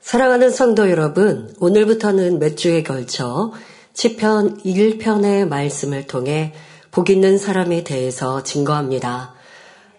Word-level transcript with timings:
사랑하는 0.00 0.50
성도 0.50 0.90
여러분, 0.90 1.54
오늘부터는 1.60 2.38
몇 2.38 2.56
주에 2.56 2.82
걸쳐 2.82 3.52
시편 3.92 4.62
1편의 4.62 5.46
말씀을 5.46 6.06
통해 6.06 6.54
복 6.90 7.10
있는 7.10 7.36
사람에 7.36 7.84
대해서 7.84 8.42
증거합니다. 8.42 9.34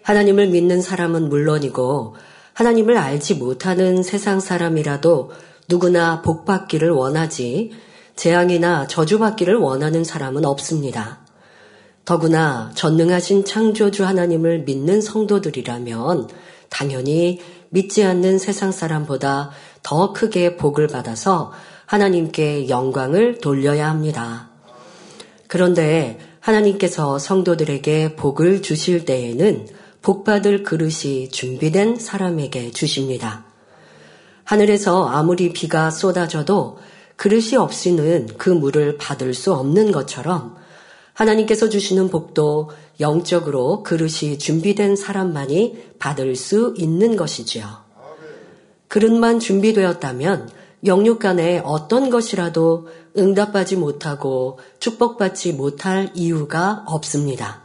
하나님을 0.02 0.48
믿는 0.48 0.82
사람은 0.82 1.28
물론이고 1.28 2.16
하나님을 2.52 2.98
알지 2.98 3.36
못하는 3.36 4.02
세상 4.02 4.40
사람이라도 4.40 5.30
누구나 5.68 6.20
복 6.20 6.44
받기를 6.44 6.90
원하지 6.90 7.70
재앙이나 8.16 8.88
저주받기를 8.88 9.54
원하는 9.54 10.02
사람은 10.02 10.44
없습니다. 10.44 11.20
더구나 12.04 12.72
전능하신 12.74 13.44
창조주 13.44 14.04
하나님을 14.04 14.64
믿는 14.64 15.00
성도들이라면 15.00 16.28
당연히 16.68 17.38
믿지 17.68 18.04
않는 18.04 18.38
세상 18.38 18.72
사람보다 18.72 19.50
더 19.82 20.12
크게 20.12 20.56
복을 20.56 20.86
받아서 20.86 21.52
하나님께 21.86 22.68
영광을 22.68 23.38
돌려야 23.38 23.88
합니다. 23.88 24.48
그런데 25.46 26.18
하나님께서 26.40 27.18
성도들에게 27.18 28.16
복을 28.16 28.62
주실 28.62 29.04
때에는 29.04 29.68
복받을 30.00 30.62
그릇이 30.62 31.28
준비된 31.28 31.96
사람에게 31.96 32.70
주십니다. 32.72 33.44
하늘에서 34.44 35.06
아무리 35.06 35.52
비가 35.52 35.90
쏟아져도 35.90 36.78
그릇이 37.16 37.56
없이는 37.56 38.30
그 38.38 38.50
물을 38.50 38.96
받을 38.96 39.34
수 39.34 39.52
없는 39.52 39.92
것처럼 39.92 40.56
하나님께서 41.12 41.68
주시는 41.68 42.08
복도 42.08 42.70
영적으로 42.98 43.82
그릇이 43.82 44.38
준비된 44.38 44.96
사람만이 44.96 45.94
받을 45.98 46.34
수 46.34 46.74
있는 46.76 47.16
것이지요. 47.16 47.81
그릇만 48.92 49.40
준비되었다면 49.40 50.50
영육 50.84 51.18
간에 51.18 51.62
어떤 51.64 52.10
것이라도 52.10 52.88
응답하지 53.16 53.76
못하고 53.76 54.58
축복받지 54.80 55.54
못할 55.54 56.10
이유가 56.14 56.84
없습니다. 56.86 57.62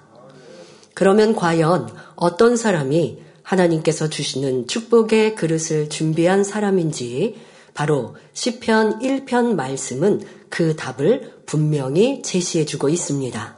그러면 0.94 1.36
과연 1.36 1.90
어떤 2.16 2.56
사람이 2.56 3.20
하나님께서 3.44 4.08
주시는 4.08 4.68
축복의 4.68 5.36
그릇을 5.36 5.90
준비한 5.90 6.46
사람인지 6.46 7.36
바로 7.74 8.16
시편 8.32 9.00
1편 9.00 9.56
말씀은 9.56 10.22
그 10.48 10.78
답을 10.78 11.34
분명히 11.46 12.22
제시해 12.22 12.64
주고 12.64 12.88
있습니다. 12.88 13.58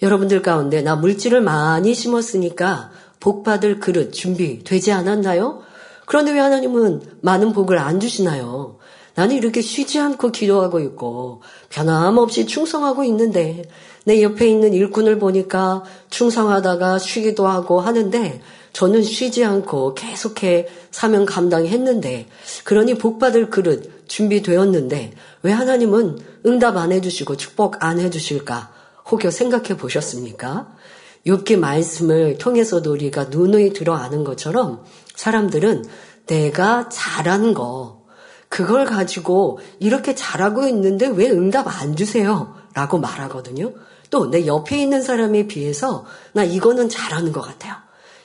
여러분들 0.00 0.40
가운데 0.40 0.80
나 0.80 0.96
물질을 0.96 1.42
많이 1.42 1.92
심었으니까 1.92 2.90
복 3.20 3.44
받을 3.44 3.80
그릇 3.80 4.14
준비되지 4.14 4.92
않았나요? 4.92 5.70
그런데 6.12 6.32
왜 6.32 6.40
하나님은 6.40 7.00
많은 7.22 7.54
복을 7.54 7.78
안 7.78 7.98
주시나요? 7.98 8.76
나는 9.14 9.34
이렇게 9.34 9.62
쉬지 9.62 9.98
않고 9.98 10.30
기도하고 10.30 10.78
있고 10.80 11.40
변함없이 11.70 12.44
충성하고 12.44 13.02
있는데 13.04 13.62
내 14.04 14.22
옆에 14.22 14.46
있는 14.46 14.74
일꾼을 14.74 15.18
보니까 15.18 15.84
충성하다가 16.10 16.98
쉬기도 16.98 17.46
하고 17.46 17.80
하는데 17.80 18.42
저는 18.74 19.02
쉬지 19.02 19.42
않고 19.42 19.94
계속해 19.94 20.68
사명 20.90 21.24
감당했는데 21.24 22.26
그러니 22.64 22.98
복받을 22.98 23.48
그릇 23.48 24.06
준비되었는데 24.06 25.14
왜 25.42 25.50
하나님은 25.50 26.18
응답 26.44 26.76
안 26.76 26.92
해주시고 26.92 27.38
축복 27.38 27.82
안 27.82 27.98
해주실까 27.98 28.70
혹여 29.10 29.30
생각해 29.30 29.78
보셨습니까? 29.78 30.74
욥기 31.26 31.56
말씀을 31.56 32.36
통해서도 32.38 32.92
우리가 32.92 33.24
누누이 33.24 33.72
들어 33.72 33.94
아는 33.94 34.24
것처럼 34.24 34.84
사람들은 35.16 35.84
내가 36.26 36.88
잘한 36.88 37.54
거 37.54 38.02
그걸 38.48 38.84
가지고 38.84 39.58
이렇게 39.78 40.14
잘하고 40.14 40.66
있는데 40.68 41.06
왜 41.06 41.30
응답 41.30 41.66
안 41.80 41.96
주세요? 41.96 42.54
라고 42.74 42.98
말하거든요. 42.98 43.72
또 44.10 44.30
내 44.30 44.46
옆에 44.46 44.76
있는 44.76 45.02
사람에 45.02 45.46
비해서 45.46 46.04
나 46.32 46.44
이거는 46.44 46.90
잘하는 46.90 47.32
것 47.32 47.40
같아요. 47.40 47.74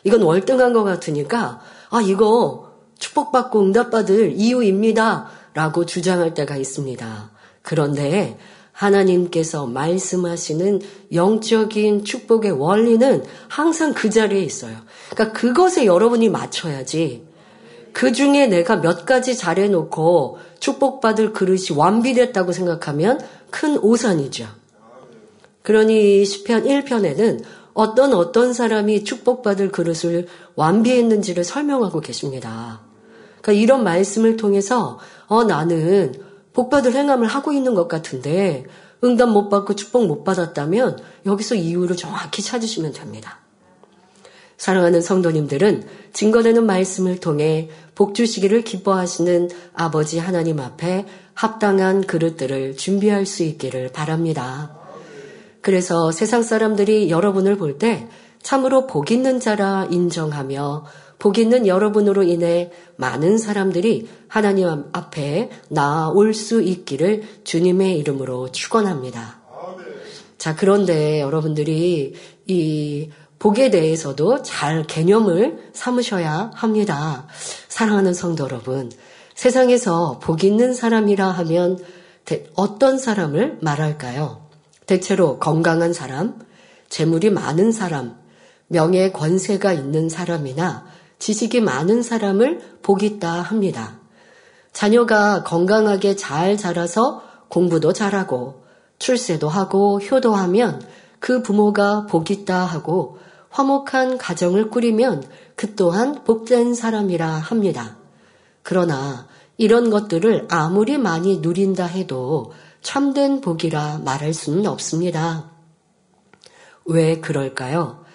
이건 0.04 0.22
월등한 0.22 0.74
것 0.74 0.84
같으니까 0.84 1.62
아 1.90 2.02
이거 2.02 2.74
축복받고 3.00 3.62
응답받을 3.62 4.34
이유입니다. 4.34 5.30
라고 5.54 5.86
주장할 5.86 6.34
때가 6.34 6.58
있습니다. 6.58 7.32
그런데 7.62 8.38
하나님께서 8.78 9.66
말씀하시는 9.66 10.82
영적인 11.12 12.04
축복의 12.04 12.52
원리는 12.52 13.24
항상 13.48 13.94
그 13.94 14.12
자리에 14.12 14.42
있어요. 14.42 14.78
그러니까 15.10 15.38
그것에 15.38 15.86
여러분이 15.86 16.30
맞춰야지. 16.30 17.26
그 17.92 18.12
중에 18.12 18.46
내가 18.46 18.76
몇 18.76 19.06
가지 19.08 19.36
잘해놓고 19.36 20.38
축복받을 20.60 21.34
그릇이 21.34 21.76
완비됐다고 21.76 22.52
생각하면 22.52 23.20
큰 23.50 23.80
오산이죠. 23.80 24.46
그러니 25.64 26.24
시편 26.24 26.66
1편에는 26.66 27.44
어떤 27.74 28.14
어떤 28.14 28.54
사람이 28.54 29.04
축복받을 29.04 29.72
그릇을 29.72 30.28
완비했는지를 30.56 31.44
설명하고 31.44 32.00
계십니다. 32.00 32.82
그러니까 33.42 33.54
이런 33.54 33.84
말씀을 33.84 34.38
통해서 34.38 35.00
어 35.26 35.44
나는 35.44 36.27
복받을 36.58 36.94
행함을 36.94 37.28
하고 37.28 37.54
있는 37.54 37.76
것 37.76 37.88
같은데 37.88 38.66
응답 39.04 39.30
못 39.30 39.48
받고 39.50 39.76
축복 39.76 40.08
못 40.08 40.24
받았다면 40.24 40.98
여기서 41.28 41.54
이유를 41.54 41.96
정확히 41.96 42.42
찾으시면 42.42 42.94
됩니다. 42.94 43.38
사랑하는 44.58 45.04
성도님들은 45.04 45.88
증거되는 46.14 46.66
말씀을 46.66 47.20
통해 47.20 47.70
복 47.94 48.16
주시기를 48.16 48.64
기뻐하시는 48.64 49.52
아버지 49.76 50.18
하나님 50.18 50.60
앞에 50.60 51.06
합당한 51.36 52.02
그릇들을 52.02 52.76
준비할 52.76 53.28
수 53.28 53.44
있기를 53.44 53.92
바랍니다. 53.92 54.76
그래서 55.62 56.12
세상 56.12 56.42
사람들이 56.42 57.12
여러분을 57.12 57.58
볼 57.58 57.78
때 57.78 58.08
참으로 58.42 58.88
복 58.88 59.12
있는 59.12 59.40
자라 59.40 59.88
인정하며 59.92 60.86
복 61.20 61.38
있는 61.38 61.66
여러분으로 61.66 62.24
인해 62.24 62.72
많은 62.96 63.38
사람들이 63.38 64.08
하나님 64.28 64.86
앞에 64.92 65.50
나올 65.70 66.34
수 66.34 66.62
있기를 66.62 67.24
주님의 67.44 67.98
이름으로 68.00 68.52
축원합니다. 68.52 69.42
자, 70.38 70.56
그런데 70.56 71.20
여러분들이 71.22 72.14
이 72.46 73.10
복에 73.40 73.70
대해서도 73.70 74.42
잘 74.44 74.84
개념을 74.84 75.72
삼으셔야 75.74 76.52
합니다. 76.54 77.28
사랑하는 77.68 78.14
성도 78.14 78.44
여러분, 78.46 78.92
세상에서 79.36 80.20
복 80.20 80.44
있는 80.44 80.74
사람이라 80.74 81.28
하면 81.30 81.80
어떤 82.56 82.98
사람을 82.98 83.60
말할까요? 83.62 84.48
대체로 84.86 85.38
건강한 85.40 85.94
사람, 85.94 86.40
재물이 86.90 87.30
많은 87.30 87.72
사람, 87.72 88.18
명예 88.68 89.12
권세가 89.12 89.74
있는 89.74 90.10
사람이나 90.10 90.86
지식이 91.20 91.62
많은 91.62 92.04
사람을 92.04 92.80
복있다 92.82 93.42
합니다. 93.42 94.00
자녀가 94.72 95.44
건강하게 95.44 96.16
잘 96.16 96.58
자라서 96.58 97.24
공부도 97.50 97.94
잘하고 97.94 98.64
출세도 99.00 99.50
하고 99.50 100.00
효도하면 100.00 100.82
그 101.20 101.42
부모가 101.42 102.06
복있다 102.06 102.66
하고 102.66 103.18
화목한 103.50 104.18
가정을 104.18 104.70
꾸리면 104.70 105.24
그 105.56 105.76
또한 105.76 106.24
복된 106.24 106.76
사람이라 106.76 107.28
합니다. 107.28 107.98
그러나 108.62 109.28
이런 109.58 109.90
것들을 109.90 110.48
아무리 110.50 110.98
많이 110.98 111.40
누린다 111.40 111.86
해도 111.86 112.54
참된 112.82 113.42
복이라 113.42 114.02
말할 114.04 114.34
수는 114.34 114.68
없습니다. 114.68 115.50
왜 116.86 117.20
그럴까요? 117.20 118.06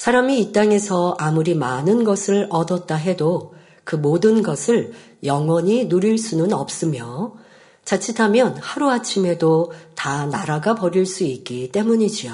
사람이 0.00 0.40
이 0.40 0.52
땅에서 0.52 1.14
아무리 1.18 1.54
많은 1.54 2.04
것을 2.04 2.46
얻었다 2.48 2.94
해도 2.94 3.52
그 3.84 3.96
모든 3.96 4.42
것을 4.42 4.92
영원히 5.24 5.90
누릴 5.90 6.16
수는 6.16 6.54
없으며 6.54 7.34
자칫하면 7.84 8.56
하루아침에도 8.56 9.72
다 9.94 10.24
날아가 10.24 10.74
버릴 10.74 11.04
수 11.04 11.24
있기 11.24 11.70
때문이지요. 11.70 12.32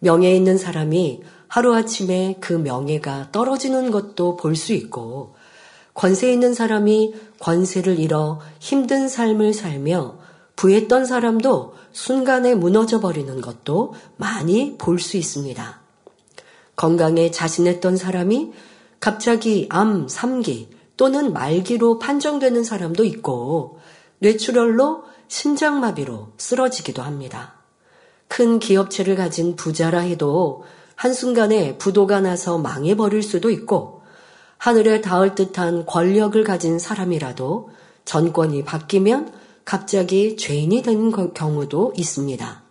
명예 0.00 0.34
있는 0.34 0.58
사람이 0.58 1.22
하루아침에 1.46 2.38
그 2.40 2.54
명예가 2.54 3.30
떨어지는 3.30 3.92
것도 3.92 4.36
볼 4.36 4.56
수 4.56 4.72
있고 4.72 5.36
권세 5.94 6.32
있는 6.32 6.52
사람이 6.52 7.14
권세를 7.38 8.00
잃어 8.00 8.40
힘든 8.58 9.08
삶을 9.08 9.54
살며 9.54 10.18
부했던 10.56 11.04
사람도 11.04 11.74
순간에 11.92 12.56
무너져 12.56 12.98
버리는 12.98 13.40
것도 13.40 13.94
많이 14.16 14.76
볼 14.78 14.98
수 14.98 15.16
있습니다. 15.16 15.85
건강에 16.76 17.30
자신했던 17.30 17.96
사람이 17.96 18.52
갑자기 19.00 19.66
암, 19.70 20.06
3기 20.06 20.68
또는 20.96 21.32
말기로 21.32 21.98
판정되는 21.98 22.64
사람도 22.64 23.04
있고 23.04 23.78
뇌출혈로 24.18 25.04
심장마비로 25.28 26.28
쓰러지기도 26.38 27.02
합니다. 27.02 27.54
큰 28.28 28.58
기업체를 28.58 29.16
가진 29.16 29.56
부자라 29.56 30.00
해도 30.00 30.64
한순간에 30.94 31.76
부도가 31.76 32.20
나서 32.20 32.58
망해버릴 32.58 33.22
수도 33.22 33.50
있고 33.50 34.02
하늘에 34.58 35.00
닿을 35.00 35.34
듯한 35.34 35.84
권력을 35.86 36.42
가진 36.42 36.78
사람이라도 36.78 37.70
전권이 38.04 38.64
바뀌면 38.64 39.32
갑자기 39.64 40.36
죄인이 40.36 40.82
되는 40.82 41.32
경우도 41.34 41.92
있습니다. 41.96 42.62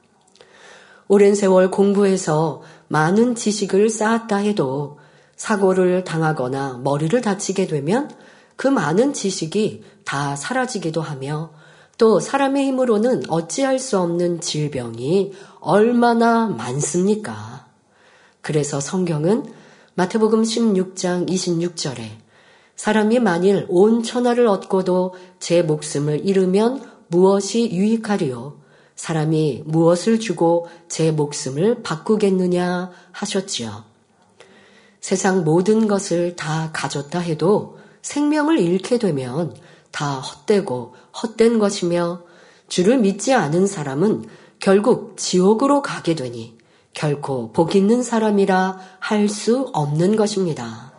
오랜 1.08 1.36
세월 1.36 1.70
공부해서 1.70 2.64
많은 2.88 3.36
지식을 3.36 3.90
쌓았다 3.90 4.38
해도 4.38 5.00
사고를 5.36 6.04
당하거나 6.04 6.80
머리를 6.84 7.20
다치게 7.22 7.68
되면 7.68 8.10
그 8.56 8.68
많은 8.68 9.14
지식이 9.14 9.84
다 10.06 10.36
사라지기도 10.36 11.02
하며 11.02 11.52
또 11.98 12.20
사람의 12.20 12.66
힘으로는 12.68 13.24
어찌할 13.30 13.80
수 13.80 14.00
없는 14.00 14.42
질병이 14.42 15.34
얼마나 15.60 16.48
많습니까? 16.48 17.66
그래서 18.42 18.80
성경은 18.80 19.46
마태복음 19.96 20.44
16장 20.44 21.30
26절에 21.30 22.26
사람이 22.76 23.20
만일 23.20 23.66
온 23.70 24.04
천하를 24.04 24.48
얻고도 24.48 25.16
제 25.40 25.62
목숨을 25.62 26.28
잃으면 26.28 26.84
무엇이 27.08 27.72
유익하리요? 27.72 28.65
사람이 28.96 29.64
무엇을 29.66 30.20
주고 30.20 30.68
제 30.88 31.12
목숨을 31.12 31.84
바꾸겠느냐 31.84 32.92
하셨지요. 33.12 33.84
세상 35.02 35.44
모든 35.44 35.88
것을 35.88 36.36
다 36.36 36.72
가졌다 36.74 37.20
해도 37.20 37.78
생명을 38.02 38.60
잃게 38.60 38.98
되면 38.98 39.56
다 39.92 40.20
헛되고 40.20 40.96
헛된 41.22 41.60
것이며 41.60 42.24
주를 42.68 42.98
믿지 42.98 43.34
않은 43.34 43.68
사람은 43.68 44.26
결국 44.60 45.18
지옥으로 45.18 45.82
가게 45.82 46.16
되니 46.16 46.58
결코 46.94 47.52
복 47.52 47.76
있는 47.76 48.02
사람이라 48.02 48.80
할 49.00 49.30
수 49.30 49.70
없는 49.74 50.16
것입니다. 50.16 50.94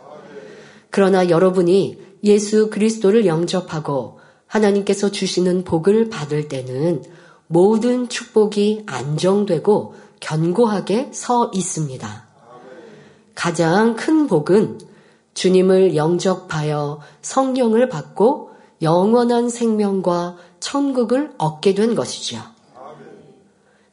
그러나 0.89 1.29
여러분이 1.29 1.99
예수 2.23 2.69
그리스도를 2.69 3.25
영접하고 3.25 4.19
하나님께서 4.45 5.11
주시는 5.11 5.63
복을 5.63 6.09
받을 6.09 6.47
때는 6.47 7.03
모든 7.47 8.09
축복이 8.09 8.83
안정되고 8.85 9.95
견고하게 10.19 11.11
서 11.13 11.49
있습니다. 11.53 12.27
가장 13.35 13.95
큰 13.95 14.27
복은 14.27 14.79
주님을 15.33 15.95
영접하여 15.95 16.99
성령을 17.21 17.89
받고 17.89 18.51
영원한 18.81 19.49
생명과 19.49 20.37
천국을 20.59 21.33
얻게 21.37 21.73
된 21.73 21.95
것이죠. 21.95 22.39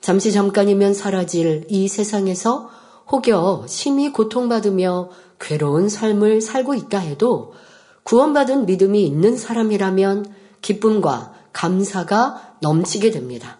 잠시 0.01 0.33
잠깐이면 0.33 0.95
사라질 0.95 1.67
이 1.69 1.89
세상에서 1.89 2.71
혹여 3.11 3.65
심히 3.69 4.12
고통받으며 4.12 5.11
괴로운 5.39 5.89
삶을 5.89 6.41
살고 6.41 6.75
있다 6.75 6.99
해도 6.99 7.53
구원받은 8.05 8.67
믿음이 8.67 9.05
있는 9.05 9.37
사람이라면 9.37 10.27
기쁨과 10.62 11.34
감사가 11.55 12.56
넘치게 12.61 13.11
됩니다. 13.11 13.59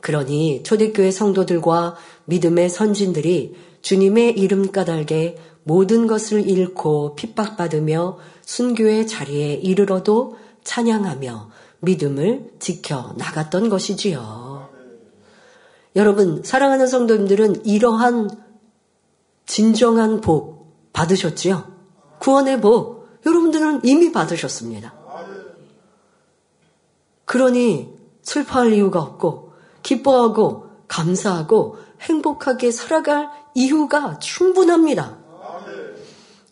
그러니 0.00 0.62
초대교회 0.64 1.12
성도들과 1.12 1.94
믿음의 2.24 2.68
선진들이 2.68 3.54
주님의 3.82 4.32
이름 4.32 4.72
까닭에 4.72 5.36
모든 5.62 6.06
것을 6.06 6.48
잃고 6.48 7.14
핍박받으며 7.14 8.18
순교의 8.42 9.06
자리에 9.06 9.54
이르러도 9.54 10.36
찬양하며 10.64 11.50
믿음을 11.80 12.50
지켜 12.58 13.14
나갔던 13.16 13.68
것이지요. 13.68 14.68
여러분, 15.96 16.42
사랑하는 16.42 16.86
성도님들은 16.86 17.66
이러한 17.66 18.30
진정한 19.46 20.20
복 20.20 20.92
받으셨지요? 20.92 21.64
구원의 22.18 22.60
복, 22.60 23.08
여러분들은 23.24 23.80
이미 23.84 24.12
받으셨습니다. 24.12 25.03
그러니 27.24 27.92
슬퍼할 28.22 28.72
이유가 28.72 29.00
없고 29.00 29.52
기뻐하고 29.82 30.66
감사하고 30.88 31.78
행복하게 32.00 32.70
살아갈 32.70 33.28
이유가 33.54 34.18
충분합니다. 34.18 35.18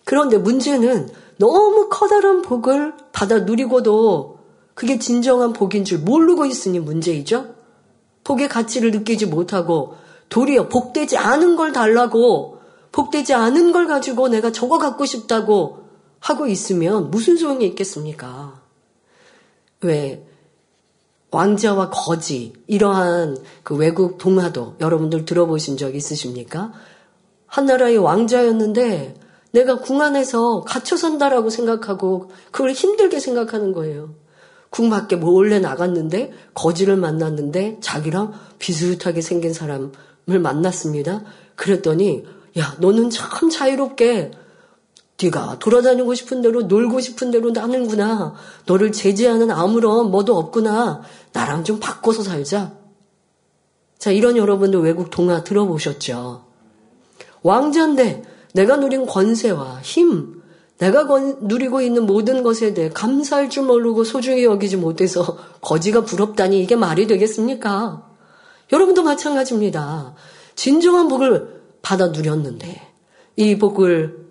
그런데 0.04 0.38
문제는 0.38 1.08
너무 1.38 1.88
커다란 1.88 2.42
복을 2.42 2.94
받아 3.12 3.40
누리고도 3.40 4.38
그게 4.74 4.98
진정한 4.98 5.52
복인 5.52 5.84
줄 5.84 5.98
모르고 5.98 6.46
있으니 6.46 6.78
문제이죠. 6.78 7.54
복의 8.24 8.48
가치를 8.48 8.90
느끼지 8.92 9.26
못하고 9.26 9.96
도리어 10.28 10.68
복되지 10.68 11.18
않은 11.18 11.56
걸 11.56 11.72
달라고 11.72 12.60
복되지 12.90 13.34
않은 13.34 13.72
걸 13.72 13.86
가지고 13.86 14.28
내가 14.28 14.52
저거 14.52 14.78
갖고 14.78 15.04
싶다고 15.04 15.84
하고 16.20 16.46
있으면 16.46 17.10
무슨 17.10 17.36
소용이 17.36 17.66
있겠습니까? 17.66 18.62
왜 19.80 20.26
왕자와 21.32 21.90
거지 21.90 22.52
이러한 22.66 23.38
그 23.62 23.74
외국 23.74 24.18
동화도 24.18 24.76
여러분들 24.80 25.24
들어보신 25.24 25.78
적 25.78 25.96
있으십니까? 25.96 26.72
한 27.46 27.64
나라의 27.66 27.96
왕자였는데 27.98 29.14
내가 29.52 29.78
궁 29.78 30.00
안에서 30.02 30.62
갇혀 30.62 30.96
산다라고 30.96 31.50
생각하고 31.50 32.30
그걸 32.50 32.72
힘들게 32.72 33.18
생각하는 33.18 33.72
거예요. 33.72 34.14
궁 34.70 34.88
밖에 34.88 35.16
몰래 35.16 35.58
나갔는데 35.58 36.32
거지를 36.54 36.96
만났는데 36.96 37.78
자기랑 37.80 38.32
비슷하게 38.58 39.20
생긴 39.22 39.52
사람을 39.52 39.90
만났습니다. 40.26 41.22
그랬더니 41.56 42.24
야 42.58 42.76
너는 42.78 43.10
참 43.10 43.48
자유롭게 43.50 44.32
네가 45.22 45.58
돌아다니고 45.58 46.14
싶은 46.14 46.42
대로 46.42 46.62
놀고 46.62 47.00
싶은 47.00 47.30
대로 47.30 47.50
나는구나. 47.50 48.34
너를 48.66 48.92
제재하는 48.92 49.50
아무런 49.50 50.10
뭐도 50.10 50.36
없구나. 50.36 51.02
나랑 51.32 51.64
좀 51.64 51.78
바꿔서 51.80 52.22
살자. 52.22 52.72
자 53.98 54.10
이런 54.10 54.36
여러분들 54.36 54.80
외국 54.80 55.10
동화 55.10 55.44
들어보셨죠? 55.44 56.44
왕자인데 57.42 58.22
내가 58.54 58.76
누린 58.76 59.06
권세와 59.06 59.80
힘, 59.82 60.42
내가 60.78 61.04
누리고 61.40 61.80
있는 61.80 62.06
모든 62.06 62.42
것에 62.42 62.74
대해 62.74 62.90
감사할 62.90 63.50
줄 63.50 63.64
모르고 63.64 64.04
소중히 64.04 64.44
여기지 64.44 64.76
못해서 64.76 65.38
거지가 65.62 66.04
부럽다니 66.04 66.60
이게 66.60 66.74
말이 66.76 67.06
되겠습니까? 67.06 68.08
여러분도 68.72 69.02
마찬가지입니다. 69.02 70.14
진정한 70.54 71.08
복을 71.08 71.62
받아 71.82 72.08
누렸는데 72.08 72.80
이 73.36 73.58
복을 73.58 74.21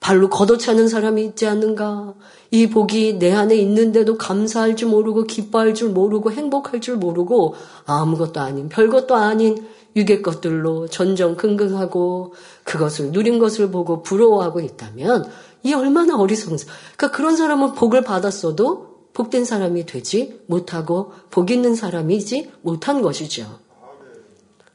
발로 0.00 0.30
걷어차는 0.30 0.88
사람이 0.88 1.24
있지 1.26 1.46
않는가? 1.46 2.14
이 2.50 2.68
복이 2.68 3.18
내 3.18 3.32
안에 3.32 3.54
있는데도 3.56 4.16
감사할 4.16 4.74
줄 4.74 4.88
모르고 4.88 5.24
기뻐할 5.24 5.74
줄 5.74 5.90
모르고 5.90 6.32
행복할 6.32 6.80
줄 6.80 6.96
모르고 6.96 7.54
아무것도 7.84 8.40
아닌 8.40 8.68
별것도 8.70 9.14
아닌 9.14 9.68
유괴 9.94 10.22
것들로 10.22 10.88
전전긍긍하고 10.88 12.32
그것을 12.64 13.12
누린 13.12 13.38
것을 13.38 13.70
보고 13.70 14.02
부러워하고 14.02 14.60
있다면 14.60 15.28
이 15.62 15.74
얼마나 15.74 16.16
어리석은 16.16 16.56
사 16.58 16.66
그러니까 16.96 17.16
그런 17.16 17.36
사람은 17.36 17.74
복을 17.74 18.02
받았어도 18.02 18.90
복된 19.12 19.44
사람이 19.44 19.86
되지 19.86 20.40
못하고 20.46 21.12
복 21.30 21.50
있는 21.50 21.74
사람이지 21.74 22.52
못한 22.62 23.02
것이죠. 23.02 23.58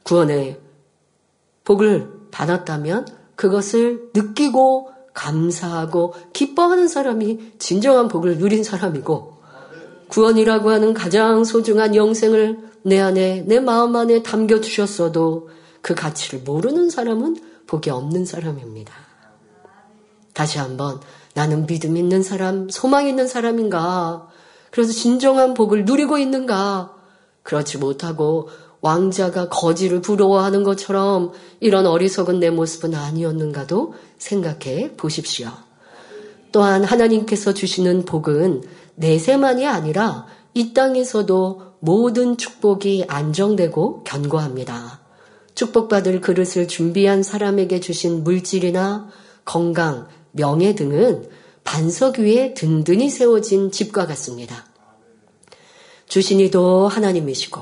구원의 0.04 0.60
복을 1.64 2.08
받았다면 2.30 3.06
그것을 3.34 4.10
느끼고 4.14 4.95
감사하고 5.16 6.14
기뻐하는 6.32 6.86
사람이 6.86 7.54
진정한 7.58 8.06
복을 8.06 8.38
누린 8.38 8.62
사람이고 8.62 9.36
구원이라고 10.08 10.70
하는 10.70 10.94
가장 10.94 11.42
소중한 11.42 11.96
영생을 11.96 12.58
내 12.82 13.00
안에, 13.00 13.42
내 13.46 13.58
마음 13.58 13.96
안에 13.96 14.22
담겨 14.22 14.60
두셨어도 14.60 15.48
그 15.82 15.94
가치를 15.94 16.40
모르는 16.44 16.90
사람은 16.90 17.36
복이 17.66 17.90
없는 17.90 18.24
사람입니다. 18.24 18.94
다시 20.32 20.58
한번 20.58 21.00
나는 21.34 21.66
믿음 21.66 21.96
있는 21.96 22.22
사람, 22.22 22.68
소망 22.68 23.08
있는 23.08 23.26
사람인가? 23.26 24.28
그래서 24.70 24.92
진정한 24.92 25.54
복을 25.54 25.84
누리고 25.84 26.18
있는가? 26.18 26.94
그렇지 27.42 27.78
못하고 27.78 28.48
왕자가 28.80 29.48
거지를 29.48 30.00
부러워하는 30.00 30.62
것처럼 30.62 31.32
이런 31.60 31.86
어리석은 31.86 32.38
내 32.38 32.50
모습은 32.50 32.94
아니었는가도 32.94 33.94
생각해 34.18 34.96
보십시오. 34.96 35.50
또한 36.52 36.84
하나님께서 36.84 37.54
주시는 37.54 38.04
복은 38.04 38.62
내세만이 38.94 39.66
아니라 39.66 40.26
이 40.54 40.72
땅에서도 40.72 41.62
모든 41.80 42.36
축복이 42.36 43.04
안정되고 43.08 44.04
견고합니다. 44.04 45.00
축복받을 45.54 46.20
그릇을 46.20 46.68
준비한 46.68 47.22
사람에게 47.22 47.80
주신 47.80 48.24
물질이나 48.24 49.08
건강, 49.44 50.08
명예 50.32 50.74
등은 50.74 51.28
반석 51.64 52.18
위에 52.18 52.54
든든히 52.54 53.10
세워진 53.10 53.70
집과 53.70 54.06
같습니다. 54.06 54.66
주신 56.08 56.40
이도 56.40 56.88
하나님이시고 56.88 57.60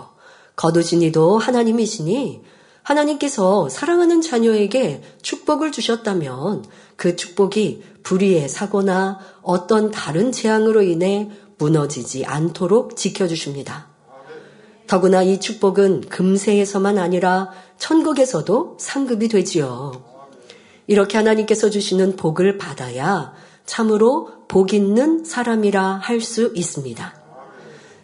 거두신 0.56 1.02
이도 1.02 1.38
하나님이시니 1.38 2.42
하나님께서 2.84 3.68
사랑하는 3.68 4.20
자녀에게 4.20 5.02
축복을 5.22 5.72
주셨다면 5.72 6.64
그 6.96 7.16
축복이 7.16 7.82
불의의 8.02 8.48
사고나 8.48 9.18
어떤 9.42 9.90
다른 9.90 10.30
재앙으로 10.32 10.82
인해 10.82 11.30
무너지지 11.58 12.24
않도록 12.26 12.96
지켜주십니다. 12.96 13.88
더구나 14.86 15.22
이 15.22 15.40
축복은 15.40 16.02
금세에서만 16.02 16.98
아니라 16.98 17.50
천국에서도 17.78 18.76
상급이 18.78 19.28
되지요. 19.28 20.04
이렇게 20.86 21.16
하나님께서 21.16 21.70
주시는 21.70 22.16
복을 22.16 22.58
받아야 22.58 23.32
참으로 23.64 24.28
복 24.46 24.74
있는 24.74 25.24
사람이라 25.24 26.00
할 26.02 26.20
수 26.20 26.52
있습니다. 26.54 27.14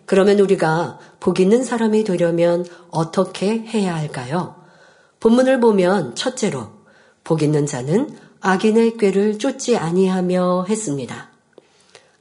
그러면 0.06 0.40
우리가 0.40 0.98
복 1.20 1.38
있는 1.38 1.62
사람이 1.62 2.04
되려면 2.04 2.64
어떻게 2.90 3.58
해야 3.58 3.94
할까요? 3.94 4.59
본문을 5.20 5.60
보면 5.60 6.14
첫째로 6.14 6.68
복 7.24 7.42
있는 7.42 7.66
자는 7.66 8.16
악인의 8.40 8.96
꾀를 8.96 9.38
쫓지 9.38 9.76
아니하며 9.76 10.64
했습니다. 10.68 11.30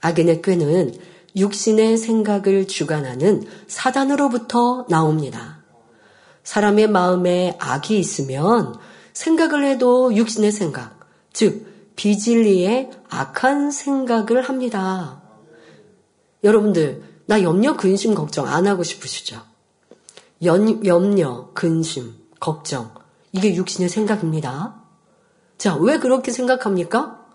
악인의 0.02 0.42
꾀는 0.42 0.94
육신의 1.36 1.98
생각을 1.98 2.68
주관하는 2.68 3.46
사단으로부터 3.68 4.86
나옵니다. 4.90 5.60
사람의 6.44 6.90
마음에 6.90 7.56
악이 7.60 7.98
있으면 7.98 8.76
생각을 9.14 9.64
해도 9.66 10.14
육신의 10.14 10.52
생각, 10.52 11.00
즉 11.32 11.94
비진리의 11.96 12.92
악한 13.10 13.72
생각을 13.72 14.42
합니다. 14.42 15.22
여러분들 16.44 17.04
나 17.26 17.42
염려, 17.44 17.78
근심, 17.78 18.16
걱정 18.16 18.48
안 18.48 18.68
하고 18.68 18.84
싶으시죠? 18.84 19.42
연, 20.44 20.86
염려, 20.86 21.52
근심, 21.54 22.19
걱정 22.40 22.92
이게 23.32 23.56
육신의 23.56 23.90
생각입니다. 23.90 24.82
자, 25.58 25.76
왜 25.76 26.00
그렇게 26.00 26.32
생각합니까? 26.32 27.26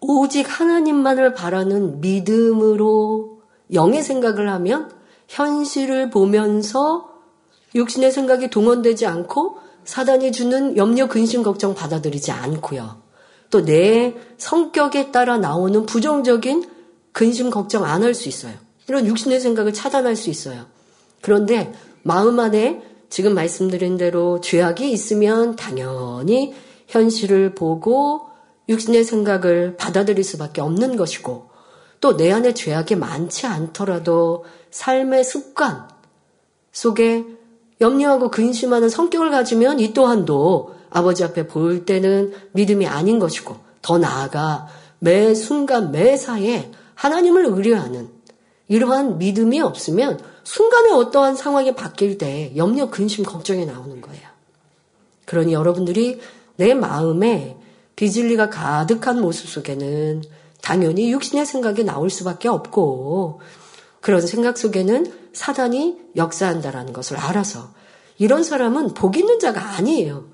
오직 0.00 0.42
하나님만을 0.48 1.34
바라는 1.34 2.00
믿음으로 2.00 3.42
영의 3.72 4.02
생각을 4.02 4.50
하면 4.50 4.90
현실을 5.28 6.10
보면서 6.10 7.10
육신의 7.74 8.12
생각이 8.12 8.50
동원되지 8.50 9.06
않고 9.06 9.58
사단이 9.84 10.32
주는 10.32 10.76
염려, 10.76 11.08
근심, 11.08 11.42
걱정 11.42 11.74
받아들이지 11.74 12.30
않고요. 12.30 13.02
또 13.50 13.64
내 13.64 14.14
성격에 14.38 15.12
따라 15.12 15.36
나오는 15.38 15.86
부정적인 15.86 16.68
근심, 17.12 17.50
걱정 17.50 17.84
안 17.84 18.02
할 18.02 18.14
수 18.14 18.28
있어요. 18.28 18.54
이런 18.88 19.06
육신의 19.06 19.40
생각을 19.40 19.72
차단할 19.72 20.16
수 20.16 20.28
있어요. 20.30 20.66
그런데 21.20 21.72
마음 22.02 22.38
안에 22.38 22.82
지금 23.14 23.32
말씀드린 23.32 23.96
대로 23.96 24.40
죄악이 24.40 24.90
있으면 24.90 25.54
당연히 25.54 26.52
현실을 26.88 27.54
보고 27.54 28.22
육신의 28.68 29.04
생각을 29.04 29.76
받아들일 29.76 30.24
수밖에 30.24 30.60
없는 30.60 30.96
것이고 30.96 31.48
또 32.00 32.16
내 32.16 32.32
안에 32.32 32.54
죄악이 32.54 32.96
많지 32.96 33.46
않더라도 33.46 34.44
삶의 34.72 35.22
습관 35.22 35.86
속에 36.72 37.24
염려하고 37.80 38.32
근심하는 38.32 38.88
성격을 38.88 39.30
가지면 39.30 39.78
이 39.78 39.94
또한도 39.94 40.74
아버지 40.90 41.22
앞에 41.22 41.46
볼 41.46 41.84
때는 41.84 42.32
믿음이 42.50 42.88
아닌 42.88 43.20
것이고 43.20 43.54
더 43.80 43.96
나아가 43.96 44.66
매 44.98 45.36
순간 45.36 45.92
매사에 45.92 46.68
하나님을 46.96 47.46
의뢰하는 47.46 48.08
이러한 48.66 49.18
믿음이 49.18 49.60
없으면 49.60 50.33
순간에 50.44 50.90
어떠한 50.92 51.36
상황이 51.36 51.74
바뀔 51.74 52.18
때 52.18 52.52
염려, 52.56 52.90
근심, 52.90 53.24
걱정이 53.24 53.66
나오는 53.66 54.00
거예요. 54.00 54.28
그러니 55.24 55.52
여러분들이 55.52 56.20
내 56.56 56.74
마음에 56.74 57.56
비진리가 57.96 58.50
가득한 58.50 59.20
모습 59.20 59.48
속에는 59.48 60.22
당연히 60.62 61.12
육신의 61.12 61.46
생각이 61.46 61.84
나올 61.84 62.10
수밖에 62.10 62.48
없고 62.48 63.40
그런 64.00 64.20
생각 64.20 64.58
속에는 64.58 65.30
사단이 65.32 65.98
역사한다라는 66.16 66.92
것을 66.92 67.16
알아서 67.16 67.70
이런 68.18 68.44
사람은 68.44 68.94
복 68.94 69.16
있는 69.16 69.38
자가 69.38 69.76
아니에요. 69.76 70.26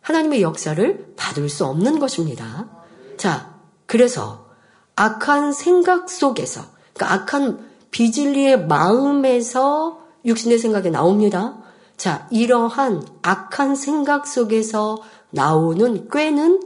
하나님의 0.00 0.42
역사를 0.42 1.14
받을 1.16 1.48
수 1.48 1.64
없는 1.64 1.98
것입니다. 1.98 2.68
자, 3.16 3.54
그래서 3.86 4.46
악한 4.94 5.52
생각 5.52 6.08
속에서, 6.08 6.62
그러니까 6.94 7.14
악한 7.14 7.68
비진리의 7.96 8.66
마음에서 8.66 10.02
육신의 10.26 10.58
생각이 10.58 10.90
나옵니다. 10.90 11.56
자, 11.96 12.28
이러한 12.30 13.02
악한 13.22 13.74
생각 13.74 14.26
속에서 14.26 14.98
나오는 15.30 16.06
꾀는 16.10 16.60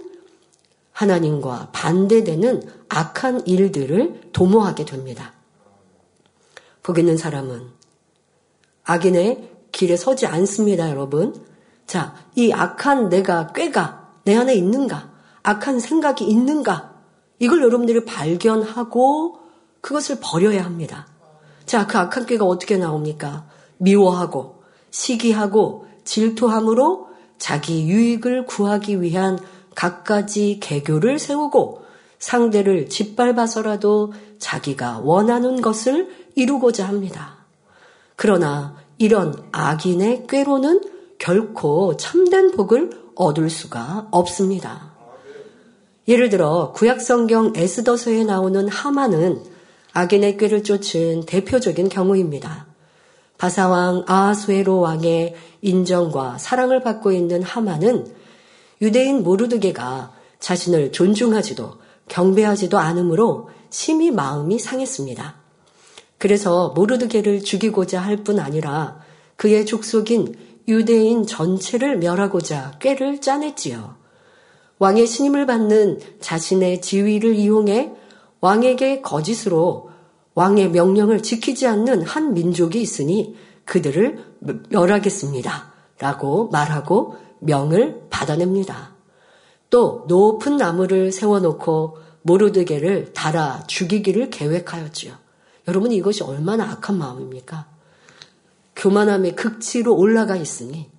하나님과 0.91 1.69
반대되는 1.71 2.63
악한 2.89 3.47
일들을 3.47 4.33
도모하게 4.33 4.85
됩니다. 4.85 5.33
복 6.83 6.99
있는 6.99 7.17
사람은 7.17 7.69
악인의 8.83 9.51
길에 9.71 9.97
서지 9.97 10.27
않습니다, 10.27 10.91
여러분. 10.91 11.41
자, 11.87 12.17
이 12.35 12.51
악한 12.51 13.09
내가 13.09 13.53
꾀가 13.53 14.17
내 14.25 14.35
안에 14.35 14.57
있는가? 14.57 15.13
악한 15.45 15.79
생각이 15.79 16.25
있는가? 16.25 16.93
이걸 17.39 17.63
여러분들이 17.63 18.05
발견하고 18.05 19.39
그것을 19.81 20.19
버려야 20.21 20.65
합니다. 20.65 21.07
자, 21.71 21.87
그 21.87 21.99
악한 21.99 22.27
꾀가 22.27 22.45
어떻게 22.45 22.77
나옵니까? 22.77 23.47
미워하고, 23.77 24.65
시기하고, 24.91 25.87
질투함으로 26.03 27.07
자기 27.39 27.89
유익을 27.89 28.47
구하기 28.47 29.01
위한 29.03 29.39
갖가지 29.77 30.59
개교를 30.61 31.21
세우고 31.21 31.85
상대를 32.19 32.89
짓밟아서라도 32.89 34.13
자기가 34.41 35.03
원하는 35.05 35.61
것을 35.61 36.09
이루고자 36.35 36.89
합니다. 36.89 37.37
그러나 38.17 38.75
이런 38.99 39.33
악인의 39.53 40.27
꾀로는 40.27 40.81
결코 41.21 41.97
참된 41.97 42.51
복을 42.51 43.13
얻을 43.15 43.49
수가 43.49 44.09
없습니다. 44.11 44.91
예를 46.09 46.31
들어 46.31 46.73
구약성경 46.75 47.53
에스더서에 47.55 48.25
나오는 48.25 48.67
하마는 48.67 49.60
악인의 49.93 50.37
꾀를 50.37 50.63
쫓은 50.63 51.25
대표적인 51.27 51.89
경우입니다. 51.89 52.67
바사왕 53.39 54.05
아하수에로 54.07 54.81
왕의 54.81 55.35
인정과 55.63 56.39
사랑을 56.39 56.83
받고 56.83 57.13
있는 57.13 57.43
하마는 57.43 58.07
유대인 58.83 59.23
모르드게가 59.23 60.13
자신을 60.39 60.93
존중하지도 60.93 61.73
경배하지도 62.09 62.79
않으므로 62.79 63.51
심히 63.71 64.11
마음이 64.11 64.59
상했습니다. 64.59 65.37
그래서 66.19 66.71
모르드게를 66.71 67.43
죽이고자 67.43 68.01
할 68.01 68.25
뿐 68.25 68.41
아니라 68.41 69.01
그의 69.37 69.65
족속인 69.65 70.37
유대인 70.69 71.27
전체를 71.27 71.97
멸하고자 71.99 72.79
꾀를 72.81 73.21
짜냈지요. 73.21 73.97
왕의 74.79 75.07
신임을 75.07 75.47
받는 75.47 76.01
자신의 76.21 76.81
지위를 76.83 77.35
이용해 77.35 77.93
왕에게 78.41 79.03
거짓으로 79.03 79.91
왕의 80.35 80.71
명령을 80.71 81.23
지키지 81.23 81.67
않는 81.67 82.03
한 82.03 82.35
민족이 82.35 82.81
있으니 82.81 83.37
그들을 83.65 84.25
멸하겠습니다. 84.71 85.73
라고 85.99 86.49
말하고 86.49 87.17
명을 87.41 88.07
받아냅니다. 88.11 88.95
또 89.69 90.05
높은 90.09 90.57
나무를 90.57 91.13
세워놓고 91.13 91.99
모르드게를 92.23 93.13
달아 93.13 93.65
죽이기를 93.67 94.31
계획하였지요. 94.31 95.15
여러분 95.69 95.93
이것이 95.93 96.23
얼마나 96.23 96.65
악한 96.71 96.99
마음입니까? 96.99 97.67
교만함의 98.77 99.37
극치로 99.37 99.95
올라가 99.95 100.37
있으니 100.37 100.91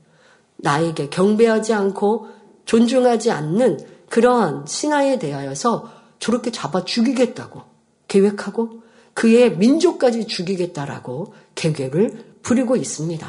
나에게 0.58 1.10
경배하지 1.10 1.74
않고 1.74 2.28
존중하지 2.66 3.32
않는 3.32 3.80
그러한 4.10 4.66
신하에 4.68 5.18
대하여서 5.20 6.01
저렇게 6.22 6.52
잡아 6.52 6.86
죽이겠다고 6.86 7.64
계획하고 8.08 8.84
그의 9.14 9.58
민족까지 9.58 10.28
죽이겠다라고 10.28 11.34
계획을 11.56 12.38
부리고 12.44 12.78
있습니다. 12.78 13.28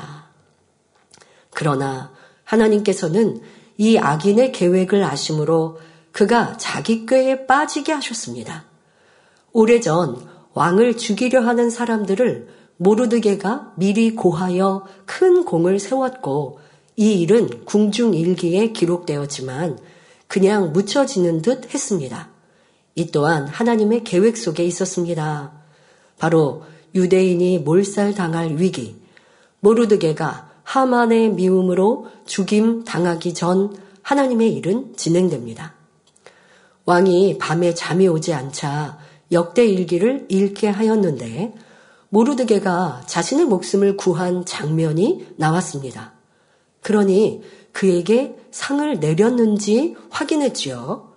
그러나 1.51 2.13
하나님께서는 2.45 3.41
이 3.79 3.99
악인의 3.99 4.53
계획을 4.53 5.03
아심으로 5.03 5.81
그가 6.13 6.57
자기 6.59 7.07
꾀에 7.07 7.47
빠지게 7.47 7.93
하셨습니다. 7.93 8.67
오래전 9.53 10.29
왕을 10.53 10.99
죽이려 10.99 11.41
하는 11.41 11.71
사람들을 11.71 12.49
모르드게가 12.77 13.73
미리 13.77 14.15
고하여 14.15 14.87
큰 15.07 15.47
공을 15.47 15.79
세웠고 15.79 16.61
이 16.97 17.21
일은 17.23 17.65
궁중일기에 17.65 18.73
기록되었지만 18.73 19.79
그냥 20.27 20.73
묻혀지는 20.73 21.41
듯 21.41 21.73
했습니다. 21.73 22.32
이 22.95 23.11
또한 23.11 23.47
하나님의 23.49 24.05
계획 24.05 24.37
속에 24.37 24.65
있었습니다. 24.65 25.53
바로 26.19 26.65
유대인이 26.95 27.61
몰살당할 27.61 28.57
위기, 28.59 28.97
모르드게가 29.61 30.51
하만의 30.63 31.31
미움으로 31.31 32.09
죽임 32.27 32.85
당하기 32.85 33.35
전 33.35 33.75
하나님의 34.03 34.53
일은 34.55 34.95
진행됩니다. 34.97 35.75
왕이 36.85 37.39
밤에 37.39 37.75
잠이 37.75 38.09
오지 38.09 38.35
않자 38.35 38.99
역대 39.31 39.65
일기를 39.65 40.27
읽게 40.29 40.69
하였는데 40.69 41.55
모르드게가 42.09 43.03
자신의 43.07 43.47
목숨을 43.47 43.97
구한 43.97 44.45
장면이 44.45 45.29
나왔습니다. 45.37 46.13
그러니 46.83 47.43
그에게 47.73 48.37
상을 48.51 49.01
내렸는지 49.01 49.97
확인했지요. 50.11 51.12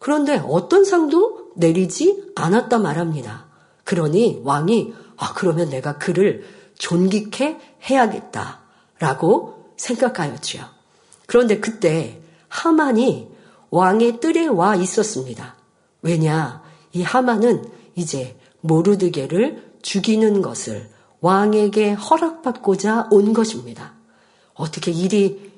그런데 0.00 0.42
어떤 0.48 0.84
상도 0.84 1.52
내리지 1.54 2.32
않았다 2.34 2.78
말합니다. 2.78 3.46
그러니 3.84 4.40
왕이 4.42 4.94
아 5.18 5.34
그러면 5.34 5.68
내가 5.68 5.98
그를 5.98 6.44
존귀케 6.78 7.58
해야겠다라고 7.88 9.74
생각하였지요. 9.76 10.64
그런데 11.26 11.60
그때 11.60 12.22
하만이 12.48 13.30
왕의 13.70 14.20
뜰에 14.20 14.46
와 14.46 14.74
있었습니다. 14.74 15.54
왜냐? 16.02 16.62
이 16.92 17.02
하만은 17.02 17.70
이제 17.94 18.38
모르드게를 18.62 19.70
죽이는 19.82 20.40
것을 20.40 20.88
왕에게 21.20 21.92
허락받고자 21.92 23.08
온 23.10 23.34
것입니다. 23.34 23.92
어떻게 24.54 24.92
일이 24.92 25.52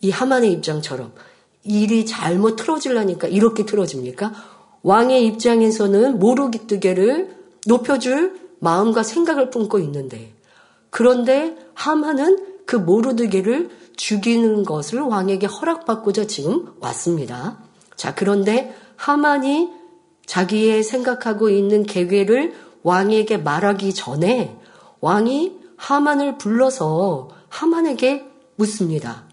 이 0.00 0.10
하만의 0.10 0.52
입장처럼 0.52 1.12
일이 1.64 2.06
잘못 2.06 2.56
틀어질라니까 2.56 3.28
이렇게 3.28 3.64
틀어집니까? 3.64 4.32
왕의 4.82 5.26
입장에서는 5.26 6.18
모르드게를 6.18 7.36
높여줄 7.66 8.40
마음과 8.58 9.02
생각을 9.02 9.50
품고 9.50 9.78
있는데 9.80 10.34
그런데 10.90 11.56
하만은 11.74 12.52
그 12.66 12.76
모르드게를 12.76 13.70
죽이는 13.96 14.64
것을 14.64 15.00
왕에게 15.00 15.46
허락받고자 15.46 16.26
지금 16.26 16.72
왔습니다. 16.80 17.58
자, 17.96 18.14
그런데 18.14 18.74
하만이 18.96 19.70
자기의 20.26 20.82
생각하고 20.82 21.50
있는 21.50 21.84
계획을 21.84 22.54
왕에게 22.82 23.38
말하기 23.38 23.94
전에 23.94 24.56
왕이 25.00 25.58
하만을 25.76 26.38
불러서 26.38 27.30
하만에게 27.48 28.24
묻습니다. 28.56 29.24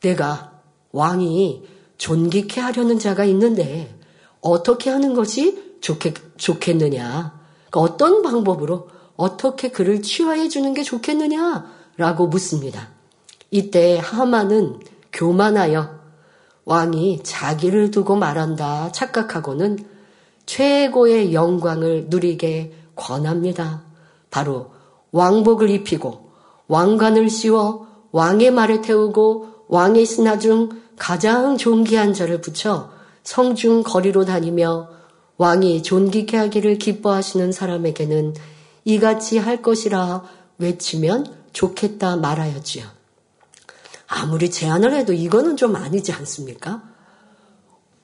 내가 0.00 0.49
왕이 0.92 1.64
존귀케 1.98 2.60
하려는 2.60 2.98
자가 2.98 3.24
있는데 3.24 3.94
어떻게 4.40 4.90
하는 4.90 5.14
것이 5.14 5.78
좋겠, 5.80 6.14
좋겠느냐? 6.36 7.40
그러니까 7.70 7.80
어떤 7.80 8.22
방법으로 8.22 8.88
어떻게 9.16 9.70
그를 9.70 10.02
치유해 10.02 10.48
주는 10.48 10.72
게 10.72 10.82
좋겠느냐라고 10.82 12.28
묻습니다. 12.28 12.88
이때 13.50 13.98
하만은 14.02 14.80
교만하여 15.12 16.00
왕이 16.64 17.20
자기를 17.22 17.90
두고 17.90 18.16
말한다 18.16 18.92
착각하고는 18.92 19.78
최고의 20.46 21.34
영광을 21.34 22.06
누리게 22.08 22.72
권합니다. 22.96 23.82
바로 24.30 24.72
왕복을 25.12 25.70
입히고 25.70 26.30
왕관을 26.68 27.28
씌워 27.28 27.88
왕의 28.12 28.52
말에 28.52 28.80
태우고 28.80 29.49
왕의 29.70 30.04
신하 30.04 30.36
중 30.38 30.68
가장 30.98 31.56
존귀한 31.56 32.12
자를 32.12 32.40
붙여 32.40 32.92
성중 33.22 33.84
거리로 33.84 34.24
다니며 34.24 34.88
왕이 35.36 35.84
존귀케 35.84 36.36
하기를 36.36 36.78
기뻐하시는 36.78 37.52
사람에게는 37.52 38.34
이같이 38.84 39.38
할 39.38 39.62
것이라 39.62 40.24
외치면 40.58 41.32
좋겠다 41.52 42.16
말하였지요. 42.16 42.84
아무리 44.08 44.50
제안을 44.50 44.92
해도 44.92 45.12
이거는 45.12 45.56
좀 45.56 45.76
아니지 45.76 46.12
않습니까? 46.12 46.82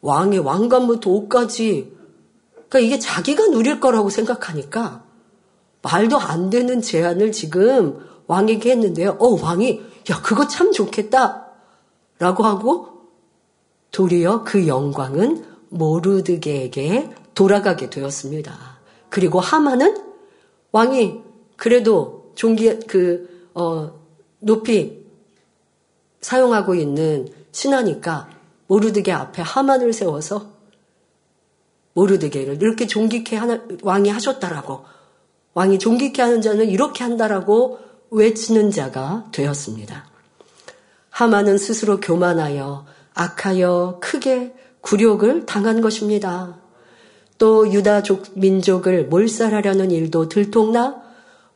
왕의 0.02 0.38
왕관부터 0.38 1.10
옷까지 1.10 1.96
그러니까 2.54 2.78
이게 2.78 2.98
자기가 3.00 3.48
누릴 3.48 3.80
거라고 3.80 4.08
생각하니까 4.08 5.02
말도 5.82 6.16
안 6.16 6.48
되는 6.48 6.80
제안을 6.80 7.32
지금 7.32 8.06
왕에게 8.28 8.70
했는데요. 8.70 9.16
어, 9.18 9.42
왕이 9.42 9.80
야, 10.12 10.22
그거 10.22 10.46
참 10.46 10.70
좋겠다. 10.70 11.45
라고 12.18 12.44
하고 12.44 12.88
도리어 13.90 14.44
그 14.44 14.66
영광은 14.66 15.44
모르드게에게 15.68 17.10
돌아가게 17.34 17.90
되었습니다. 17.90 18.76
그리고 19.10 19.40
하마는 19.40 19.96
왕이 20.72 21.20
그래도 21.56 22.32
종기 22.34 22.78
그 22.80 23.48
어, 23.54 23.98
높이 24.38 25.06
사용하고 26.20 26.74
있는 26.74 27.28
신하니까 27.52 28.28
모르드게 28.66 29.12
앞에 29.12 29.42
하만을 29.42 29.92
세워서 29.92 30.50
모르드게를 31.94 32.60
이렇게 32.60 32.86
존귀케 32.86 33.36
하나, 33.36 33.62
왕이 33.82 34.10
하셨다라고 34.10 34.84
왕이 35.54 35.78
존귀케 35.78 36.20
하는 36.20 36.42
자는 36.42 36.68
이렇게 36.68 37.04
한다라고 37.04 37.78
외치는 38.10 38.70
자가 38.70 39.28
되었습니다. 39.32 40.15
하만은 41.16 41.56
스스로 41.56 41.98
교만하여 41.98 42.84
악하여 43.14 44.00
크게 44.02 44.52
굴욕을 44.82 45.46
당한 45.46 45.80
것입니다. 45.80 46.58
또 47.38 47.72
유다족 47.72 48.32
민족을 48.34 49.06
몰살하려는 49.06 49.90
일도 49.92 50.28
들통나 50.28 51.00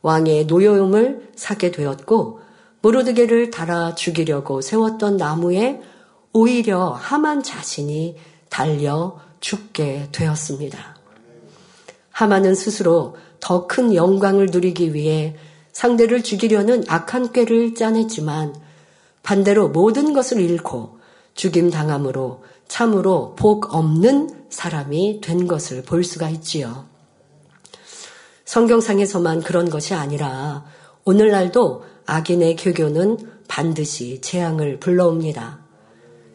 왕의 0.01 0.47
노여움을 0.47 1.29
사게 1.35 1.69
되었고 1.69 2.39
모르드게를 2.81 3.51
달아 3.51 3.93
죽이려고 3.93 4.61
세웠던 4.61 5.17
나무에 5.17 5.79
오히려 6.33 6.89
하만 6.89 7.43
자신이 7.43 8.17
달려 8.49 9.19
죽게 9.41 10.07
되었습니다. 10.11 10.97
하만은 12.09 12.55
스스로 12.55 13.15
더 13.39 13.67
큰 13.67 13.93
영광을 13.93 14.47
누리기 14.51 14.95
위해 14.95 15.35
상대를 15.71 16.23
죽이려는 16.23 16.83
악한 16.87 17.31
꾀를 17.31 17.75
짜냈지만 17.75 18.70
반대로 19.23 19.69
모든 19.69 20.13
것을 20.13 20.39
잃고 20.41 20.99
죽임 21.33 21.69
당함으로 21.69 22.43
참으로 22.67 23.35
복 23.35 23.73
없는 23.73 24.45
사람이 24.49 25.21
된 25.21 25.47
것을 25.47 25.83
볼 25.83 26.03
수가 26.03 26.29
있지요. 26.29 26.85
성경상에서만 28.45 29.41
그런 29.41 29.69
것이 29.69 29.93
아니라 29.93 30.65
오늘날도 31.05 31.83
악인의 32.05 32.57
교교는 32.57 33.17
반드시 33.47 34.21
재앙을 34.21 34.79
불러옵니다. 34.79 35.59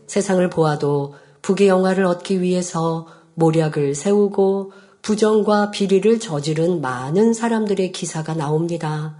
세상을 0.06 0.48
보아도 0.50 1.14
부귀 1.42 1.68
영화를 1.68 2.04
얻기 2.04 2.40
위해서 2.40 3.06
모략을 3.34 3.94
세우고 3.94 4.72
부정과 5.02 5.70
비리를 5.70 6.18
저지른 6.18 6.80
많은 6.80 7.32
사람들의 7.32 7.92
기사가 7.92 8.34
나옵니다. 8.34 9.16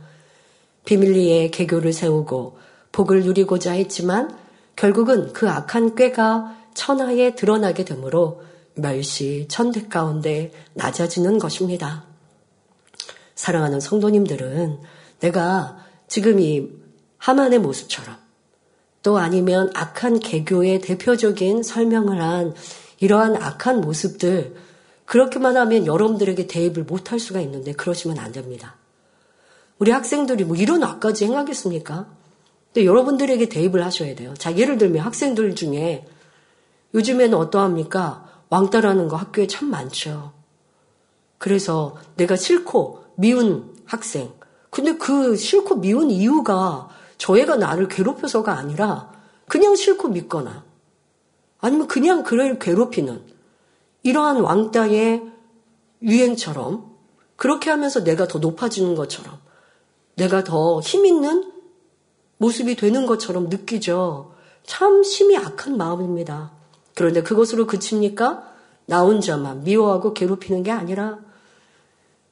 비밀리에 0.84 1.50
개교를 1.50 1.92
세우고 1.92 2.58
복을 2.96 3.24
누리고자 3.24 3.72
했지만 3.72 4.34
결국은 4.74 5.34
그 5.34 5.50
악한 5.50 5.96
꾀가 5.96 6.56
천하에 6.72 7.34
드러나게 7.34 7.84
되므로 7.84 8.42
멸시 8.74 9.46
천대 9.50 9.88
가운데 9.88 10.50
낮아지는 10.72 11.38
것입니다. 11.38 12.04
사랑하는 13.34 13.80
성도님들은 13.80 14.78
내가 15.20 15.76
지금 16.08 16.40
이 16.40 16.70
하만의 17.18 17.58
모습처럼 17.58 18.16
또 19.02 19.18
아니면 19.18 19.70
악한 19.74 20.20
개교의 20.20 20.80
대표적인 20.80 21.62
설명을 21.62 22.22
한 22.22 22.54
이러한 22.98 23.36
악한 23.36 23.82
모습들 23.82 24.56
그렇게만 25.04 25.58
하면 25.58 25.84
여러분들에게 25.84 26.46
대입을 26.46 26.84
못할 26.84 27.18
수가 27.20 27.42
있는데 27.42 27.72
그러시면 27.72 28.18
안 28.18 28.32
됩니다. 28.32 28.76
우리 29.78 29.90
학생들이 29.90 30.44
뭐 30.44 30.56
이런 30.56 30.82
악까지 30.82 31.26
행하겠습니까? 31.26 32.16
근데 32.76 32.84
여러분들에게 32.84 33.48
대입을 33.48 33.82
하셔야 33.82 34.14
돼요. 34.14 34.34
자, 34.36 34.54
예를 34.54 34.76
들면 34.76 35.02
학생들 35.02 35.54
중에 35.54 36.06
요즘에는 36.92 37.32
어떠합니까? 37.38 38.42
왕따라는 38.50 39.08
거 39.08 39.16
학교에 39.16 39.46
참 39.46 39.70
많죠. 39.70 40.34
그래서 41.38 41.96
내가 42.16 42.36
싫고 42.36 43.02
미운 43.14 43.74
학생. 43.86 44.30
근데 44.68 44.98
그 44.98 45.36
싫고 45.36 45.76
미운 45.76 46.10
이유가 46.10 46.90
저 47.16 47.38
애가 47.38 47.56
나를 47.56 47.88
괴롭혀서가 47.88 48.52
아니라 48.52 49.10
그냥 49.48 49.74
싫고 49.74 50.08
믿거나 50.08 50.62
아니면 51.60 51.88
그냥 51.88 52.24
그를 52.24 52.58
괴롭히는 52.58 53.22
이러한 54.02 54.42
왕따의 54.42 55.22
유행처럼 56.02 56.94
그렇게 57.36 57.70
하면서 57.70 58.04
내가 58.04 58.28
더 58.28 58.38
높아지는 58.38 58.94
것처럼 58.96 59.38
내가 60.16 60.44
더 60.44 60.80
힘있는 60.80 61.55
모습이 62.38 62.76
되는 62.76 63.06
것처럼 63.06 63.48
느끼죠. 63.48 64.34
참 64.64 65.02
심히 65.02 65.36
악한 65.36 65.76
마음입니다. 65.76 66.52
그런데 66.94 67.22
그것으로 67.22 67.66
그칩니까? 67.66 68.52
나 68.86 69.02
혼자만 69.02 69.64
미워하고 69.64 70.14
괴롭히는 70.14 70.62
게 70.62 70.70
아니라 70.70 71.18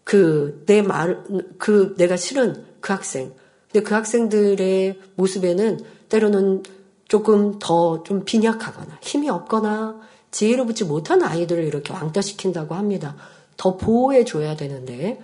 그 0.04 0.62
내 0.66 0.82
말, 0.82 1.24
그 1.58 1.94
내가 1.96 2.16
싫은 2.16 2.64
그 2.80 2.92
학생. 2.92 3.32
근데 3.72 3.82
그 3.84 3.94
학생들의 3.94 5.00
모습에는 5.16 5.80
때로는 6.08 6.62
조금 7.08 7.58
더 7.58 8.02
좀 8.04 8.24
빈약하거나 8.24 8.98
힘이 9.02 9.30
없거나 9.30 10.00
지혜로 10.30 10.66
붙지 10.66 10.84
못한 10.84 11.22
아이들을 11.22 11.64
이렇게 11.64 11.92
왕따시킨다고 11.92 12.74
합니다. 12.74 13.16
더 13.56 13.76
보호해 13.76 14.24
줘야 14.24 14.56
되는데 14.56 15.20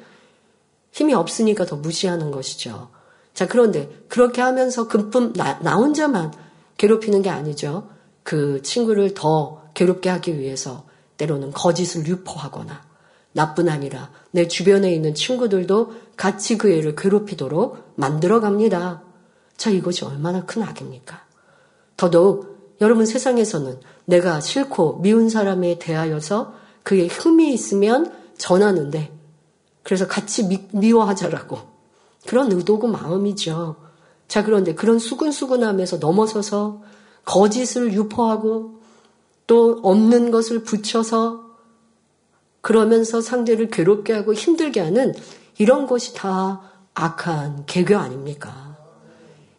힘이 0.92 1.14
없으니까 1.14 1.66
더 1.66 1.76
무시하는 1.76 2.30
것이죠. 2.30 2.90
자, 3.34 3.46
그런데 3.46 3.88
그렇게 4.08 4.40
하면서 4.40 4.88
금품 4.88 5.32
나, 5.32 5.58
나 5.60 5.76
혼자만 5.76 6.32
괴롭히는 6.76 7.22
게 7.22 7.30
아니죠. 7.30 7.88
그 8.22 8.62
친구를 8.62 9.14
더 9.14 9.62
괴롭게 9.74 10.10
하기 10.10 10.38
위해서 10.38 10.84
때로는 11.16 11.52
거짓을 11.52 12.06
유포하거나 12.06 12.82
나뿐 13.32 13.68
아니라 13.68 14.10
내 14.30 14.48
주변에 14.48 14.92
있는 14.92 15.14
친구들도 15.14 15.92
같이 16.16 16.58
그 16.58 16.72
애를 16.72 16.96
괴롭히도록 16.96 17.92
만들어 17.96 18.40
갑니다. 18.40 19.02
자, 19.56 19.70
이것이 19.70 20.04
얼마나 20.04 20.44
큰 20.44 20.62
악입니까? 20.62 21.24
더더욱 21.96 22.76
여러분 22.80 23.04
세상에서는 23.04 23.78
내가 24.06 24.40
싫고 24.40 25.00
미운 25.02 25.28
사람에 25.28 25.78
대하여서 25.78 26.54
그의 26.82 27.08
흠이 27.08 27.52
있으면 27.52 28.12
전하는데 28.38 29.12
그래서 29.82 30.06
같이 30.06 30.48
미, 30.72 30.92
워하자라고 30.92 31.58
그런 32.26 32.52
의도고 32.52 32.88
마음이죠. 32.88 33.76
자, 34.28 34.44
그런데 34.44 34.74
그런 34.74 34.98
수근수근함에서 34.98 35.98
넘어서서 35.98 36.82
거짓을 37.24 37.92
유포하고 37.92 38.80
또 39.46 39.80
없는 39.82 40.30
것을 40.30 40.62
붙여서 40.62 41.50
그러면서 42.60 43.20
상대를 43.20 43.68
괴롭게 43.70 44.12
하고 44.12 44.34
힘들게 44.34 44.80
하는 44.80 45.14
이런 45.58 45.86
것이 45.86 46.14
다 46.14 46.60
악한 46.94 47.64
개교 47.66 47.96
아닙니까? 47.96 48.76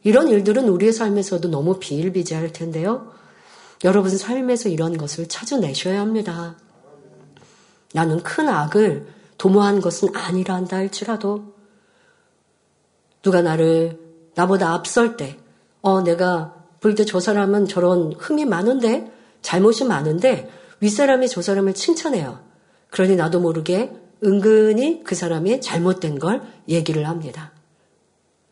이런 0.04 0.30
일들은 0.30 0.68
우리의 0.70 0.94
삶에서도 0.94 1.50
너무 1.50 1.80
비일비재할 1.80 2.54
텐데요. 2.54 3.12
여러분 3.84 4.16
삶에서 4.16 4.70
이런 4.70 4.98
것을 4.98 5.28
찾아내셔야 5.28 6.00
합니다. 6.00 6.56
나는 7.94 8.24
큰 8.24 8.48
악을 8.48 9.08
도모한 9.38 9.82
것은 9.82 10.16
아니라 10.16 10.56
한다 10.56 10.78
할지라도 10.78 11.51
누가 13.22 13.42
나를 13.42 14.00
나보다 14.36 14.74
앞설 14.74 15.18
때, 15.18 15.38
어, 15.82 16.02
내가 16.02 16.56
볼 16.80 16.96
때 16.96 17.06
저 17.06 17.20
사람은 17.20 17.68
저런 17.68 18.14
흠이 18.18 18.46
많은데, 18.46 19.12
잘못이 19.42 19.86
많은데, 19.86 20.50
윗사람이 20.80 21.28
저 21.30 21.42
사람을 21.42 21.74
칭찬해요. 21.74 22.40
그러니 22.90 23.16
나도 23.16 23.40
모르게 23.40 23.92
은근히 24.24 25.04
그 25.04 25.16
사람이 25.16 25.62
잘못된 25.62 26.20
걸 26.20 26.42
얘기를 26.68 27.08
합니다. 27.08 27.52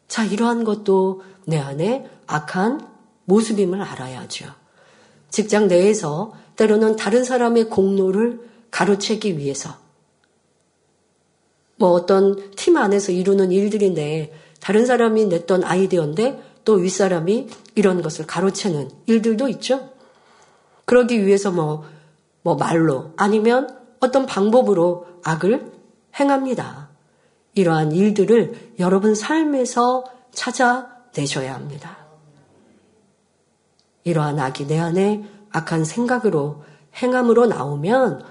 자, 0.07 0.23
이러한 0.25 0.63
것도 0.63 1.21
내 1.45 1.57
안에 1.57 2.09
악한 2.27 2.87
모습임을 3.25 3.81
알아야죠. 3.81 4.45
직장 5.29 5.67
내에서 5.67 6.33
때로는 6.55 6.95
다른 6.95 7.23
사람의 7.23 7.65
공로를 7.69 8.41
가로채기 8.71 9.37
위해서 9.37 9.75
뭐 11.77 11.91
어떤 11.91 12.51
팀 12.55 12.77
안에서 12.77 13.11
이루는 13.11 13.51
일들인데 13.51 14.33
다른 14.59 14.85
사람이 14.85 15.25
냈던 15.25 15.63
아이디어인데 15.63 16.49
또 16.65 16.73
윗사람이 16.73 17.47
이런 17.75 18.01
것을 18.01 18.27
가로채는 18.27 18.89
일들도 19.05 19.47
있죠. 19.49 19.89
그러기 20.85 21.25
위해서 21.25 21.51
뭐, 21.51 21.85
뭐 22.41 22.55
말로 22.55 23.13
아니면 23.15 23.79
어떤 23.99 24.25
방법으로 24.25 25.07
악을 25.23 25.71
행합니다. 26.19 26.89
이러한 27.55 27.91
일들을 27.91 28.73
여러분 28.79 29.15
삶에서 29.15 30.03
찾아내셔야 30.31 31.53
합니다. 31.53 31.97
이러한 34.03 34.39
악이 34.39 34.67
내 34.67 34.79
안에 34.79 35.23
악한 35.51 35.85
생각으로 35.85 36.63
행함으로 36.95 37.47
나오면 37.47 38.23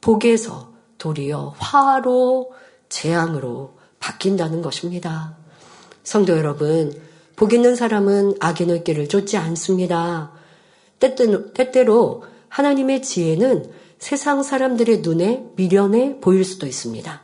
복에서 0.00 0.72
도리어 0.98 1.54
화로 1.58 2.52
재앙으로 2.88 3.76
바뀐다는 3.98 4.62
것입니다. 4.62 5.36
성도 6.06 6.38
여러분, 6.38 6.92
복 7.34 7.52
있는 7.52 7.74
사람은 7.74 8.34
악인의 8.38 8.84
길을 8.84 9.08
쫓지 9.08 9.36
않습니다. 9.38 10.30
때때로, 11.00 11.52
때때로 11.52 12.22
하나님의 12.48 13.02
지혜는 13.02 13.68
세상 13.98 14.44
사람들의 14.44 15.00
눈에 15.00 15.46
미련해 15.56 16.20
보일 16.20 16.44
수도 16.44 16.68
있습니다. 16.68 17.22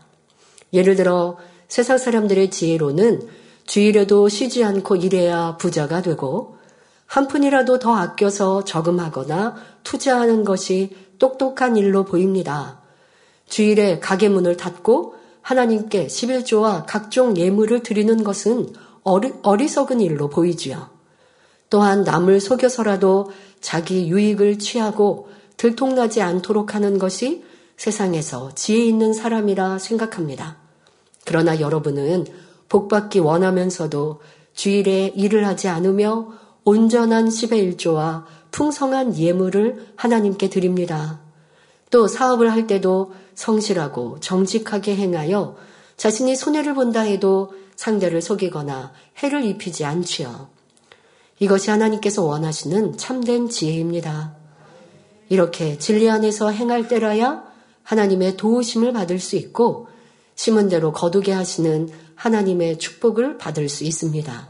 예를 0.73 0.97
들어 0.97 1.39
세상 1.69 1.97
사람들의 1.97 2.51
지혜로는 2.51 3.29
주일에도 3.67 4.29
쉬지 4.29 4.65
않고 4.65 4.97
일해야 4.97 5.57
부자가 5.59 6.03
되고 6.03 6.57
한 7.07 7.29
푼이라도 7.29 7.79
더 7.79 7.95
아껴서 7.95 8.65
저금하거나 8.65 9.55
투자하는 9.85 10.43
것이 10.43 10.97
똑똑한 11.21 11.77
일로 11.77 12.05
보입니다. 12.05 12.81
주일에 13.49 14.01
가게 14.01 14.29
문을 14.29 14.57
닫고 14.57 15.22
하나님께 15.43 16.07
11조와 16.07 16.85
각종 16.87 17.37
예물을 17.37 17.83
드리는 17.83 18.23
것은 18.25 18.73
어리, 19.03 19.33
어리석은 19.43 20.01
일로 20.01 20.29
보이지요. 20.29 20.91
또한 21.71 22.05
남을 22.05 22.41
속여서라도 22.41 23.31
자기 23.61 24.09
유익을 24.09 24.59
취하고 24.59 25.29
들통나지 25.57 26.23
않도록 26.23 26.75
하는 26.75 26.99
것이 26.99 27.45
세상에서 27.77 28.55
지혜 28.55 28.85
있는 28.85 29.13
사람이라 29.13 29.79
생각합니다. 29.79 30.59
그러나 31.25 31.61
여러분은 31.61 32.27
복받기 32.69 33.21
원하면서도 33.21 34.21
주일에 34.55 35.13
일을 35.17 35.47
하지 35.47 35.69
않으며 35.69 36.29
온전한 36.65 37.29
10의 37.29 37.77
1조와 37.77 38.25
풍성한 38.51 39.17
예물을 39.17 39.93
하나님께 39.97 40.51
드립니다. 40.51 41.22
또 41.93 42.09
사업을 42.09 42.51
할 42.51 42.67
때도 42.67 43.13
성실하고 43.35 44.19
정직하게 44.21 44.97
행하여 44.97 45.57
자신이 45.99 46.35
손해를 46.35 46.75
본다 46.75 47.03
해도 47.03 47.53
상대를 47.77 48.23
속이거나 48.23 48.95
해를 49.23 49.45
입히지 49.45 49.85
않지요. 49.85 50.49
이것이 51.39 51.71
하나님께서 51.71 52.25
원하시는 52.25 52.97
참된 52.97 53.51
지혜입니다. 53.51 54.35
이렇게 55.29 55.77
진리 55.77 56.09
안에서 56.09 56.51
행할 56.51 56.89
때라야 56.89 57.45
하나님의 57.83 58.39
도우심을 58.39 58.95
받을 58.95 59.19
수 59.19 59.37
있고 59.37 59.89
심은 60.35 60.71
대로 60.71 60.93
거두게 60.93 61.33
하시는 61.33 61.91
하나님의 62.15 62.79
축복을 62.79 63.37
받을 63.37 63.69
수 63.69 63.85
있습니다. 63.85 64.49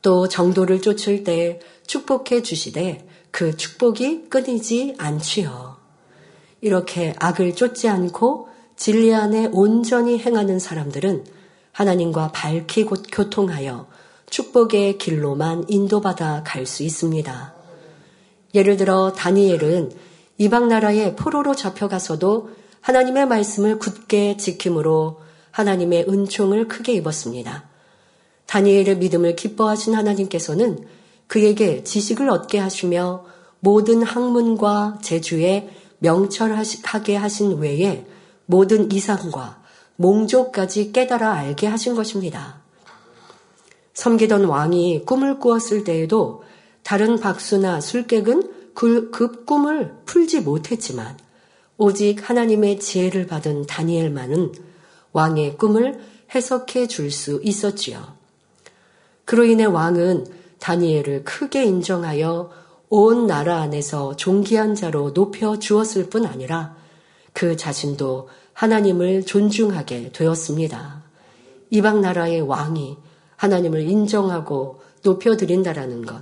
또 0.00 0.28
정도를 0.28 0.80
쫓을 0.80 1.24
때 1.24 1.60
축복해 1.86 2.42
주시되 2.42 3.06
그 3.30 3.54
축복이 3.54 4.30
끊이지 4.30 4.94
않지요. 4.96 5.79
이렇게 6.60 7.14
악을 7.18 7.54
쫓지 7.54 7.88
않고 7.88 8.48
진리 8.76 9.14
안에 9.14 9.48
온전히 9.52 10.18
행하는 10.18 10.58
사람들은 10.58 11.24
하나님과 11.72 12.32
밝히 12.32 12.84
곧 12.84 13.04
교통하여 13.10 13.86
축복의 14.28 14.98
길로만 14.98 15.66
인도받아 15.68 16.44
갈 16.44 16.66
수 16.66 16.82
있습니다. 16.82 17.54
예를 18.54 18.76
들어 18.76 19.12
다니엘은 19.12 19.92
이방 20.38 20.68
나라의 20.68 21.16
포로로 21.16 21.54
잡혀가서도 21.54 22.50
하나님의 22.80 23.26
말씀을 23.26 23.78
굳게 23.78 24.36
지킴으로 24.36 25.20
하나님의 25.50 26.06
은총을 26.08 26.68
크게 26.68 26.92
입었습니다. 26.94 27.68
다니엘의 28.46 28.98
믿음을 28.98 29.36
기뻐하신 29.36 29.94
하나님께서는 29.94 30.86
그에게 31.26 31.84
지식을 31.84 32.28
얻게 32.30 32.58
하시며 32.58 33.24
모든 33.60 34.02
학문과 34.02 34.98
재주에 35.02 35.68
명철하게 36.00 37.16
하신 37.16 37.58
외에 37.58 38.04
모든 38.46 38.90
이상과 38.90 39.62
몽조까지 39.96 40.92
깨달아 40.92 41.32
알게 41.32 41.66
하신 41.66 41.94
것입니다. 41.94 42.60
섬기던 43.94 44.44
왕이 44.44 45.04
꿈을 45.04 45.38
꾸었을 45.38 45.84
때에도 45.84 46.42
다른 46.82 47.18
박수나 47.18 47.80
술객은 47.80 48.72
그, 48.74 49.10
그 49.10 49.44
꿈을 49.44 49.94
풀지 50.06 50.40
못했지만 50.40 51.18
오직 51.76 52.28
하나님의 52.28 52.80
지혜를 52.80 53.26
받은 53.26 53.66
다니엘만은 53.66 54.52
왕의 55.12 55.58
꿈을 55.58 56.00
해석해 56.34 56.86
줄 56.86 57.10
수 57.10 57.40
있었지요. 57.42 58.14
그로 59.24 59.44
인해 59.44 59.64
왕은 59.64 60.26
다니엘을 60.58 61.24
크게 61.24 61.64
인정하여 61.64 62.50
온 62.92 63.28
나라 63.28 63.60
안에서 63.60 64.16
존귀한 64.16 64.74
자로 64.74 65.14
높여 65.14 65.60
주었을 65.60 66.10
뿐 66.10 66.26
아니라 66.26 66.74
그 67.32 67.56
자신도 67.56 68.28
하나님을 68.52 69.24
존중하게 69.24 70.10
되었습니다. 70.10 71.04
이방 71.70 72.00
나라의 72.00 72.40
왕이 72.40 72.96
하나님을 73.36 73.88
인정하고 73.88 74.82
높여드린다라는 75.04 76.04
것. 76.04 76.20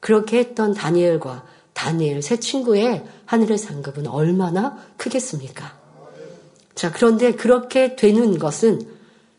그렇게 0.00 0.38
했던 0.38 0.74
다니엘과 0.74 1.46
다니엘 1.72 2.20
세 2.20 2.38
친구의 2.38 3.04
하늘의 3.24 3.56
상급은 3.56 4.06
얼마나 4.06 4.76
크겠습니까? 4.98 5.78
자, 6.74 6.92
그런데 6.92 7.32
그렇게 7.32 7.96
되는 7.96 8.38
것은 8.38 8.86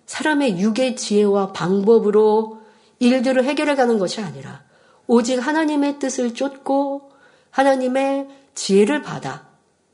사람의 0.08 0.60
육의 0.60 0.96
지혜와 0.96 1.54
방법으로 1.54 2.62
일들을 2.98 3.44
해결해 3.44 3.76
가는 3.76 4.00
것이 4.00 4.22
아니라 4.22 4.64
오직 5.08 5.38
하나님의 5.38 6.00
뜻을 6.00 6.34
쫓고 6.34 7.12
하나님의 7.50 8.28
지혜를 8.56 9.02
받아 9.02 9.48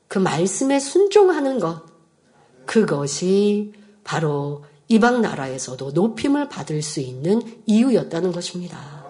그 0.07 0.17
말씀에 0.17 0.79
순종하는 0.79 1.59
것, 1.59 1.83
그것이 2.65 3.73
바로 4.03 4.63
이방 4.87 5.21
나라에서도 5.21 5.91
높임을 5.91 6.49
받을 6.49 6.81
수 6.81 6.99
있는 6.99 7.41
이유였다는 7.67 8.31
것입니다. 8.31 9.05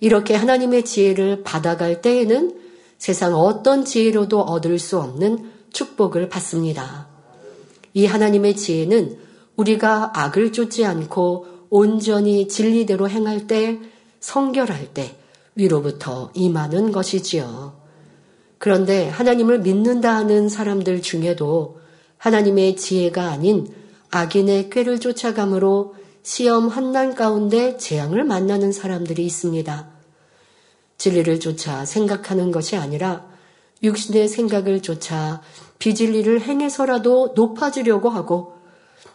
이렇게 0.00 0.34
하나님의 0.34 0.84
지혜를 0.84 1.42
받아갈 1.42 2.00
때에는 2.00 2.58
세상 2.96 3.34
어떤 3.34 3.84
지혜로도 3.84 4.40
얻을 4.40 4.78
수 4.78 4.98
없는 4.98 5.50
축복을 5.70 6.30
받습니다. 6.30 7.08
이 7.92 8.06
하나님의 8.06 8.56
지혜는 8.56 9.18
우리가 9.56 10.12
악을 10.14 10.52
쫓지 10.52 10.84
않고 10.86 11.46
온전히 11.68 12.48
진리대로 12.48 13.08
행할 13.08 13.46
때, 13.46 13.80
성결할 14.26 14.92
때 14.92 15.14
위로부터 15.54 16.32
임하는 16.34 16.90
것이지요. 16.90 17.76
그런데 18.58 19.08
하나님을 19.08 19.60
믿는다 19.60 20.16
하는 20.16 20.48
사람들 20.48 21.00
중에도 21.00 21.78
하나님의 22.18 22.74
지혜가 22.74 23.28
아닌 23.28 23.72
악인의 24.10 24.70
꾀를 24.70 24.98
쫓아감으로 24.98 25.94
시험 26.24 26.66
환난 26.66 27.14
가운데 27.14 27.76
재앙을 27.76 28.24
만나는 28.24 28.72
사람들이 28.72 29.24
있습니다. 29.24 29.88
진리를 30.98 31.38
쫓아 31.38 31.84
생각하는 31.84 32.50
것이 32.50 32.74
아니라 32.74 33.28
육신의 33.84 34.26
생각을 34.26 34.82
쫓아 34.82 35.40
비진리를 35.78 36.40
행해서라도 36.40 37.32
높아지려고 37.36 38.08
하고 38.08 38.56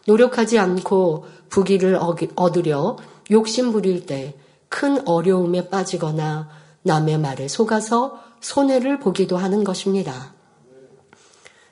노력하지 0.08 0.58
않고 0.58 1.26
부귀를 1.50 2.00
얻으려 2.36 2.96
욕심 3.30 3.74
부릴 3.74 4.06
때 4.06 4.36
큰 4.72 5.06
어려움에 5.06 5.68
빠지거나 5.70 6.50
남의 6.84 7.20
말에 7.20 7.50
속아서 7.50 8.24
손해를 8.40 9.00
보기도 9.00 9.38
하는 9.38 9.66
것입니다. 9.66 10.34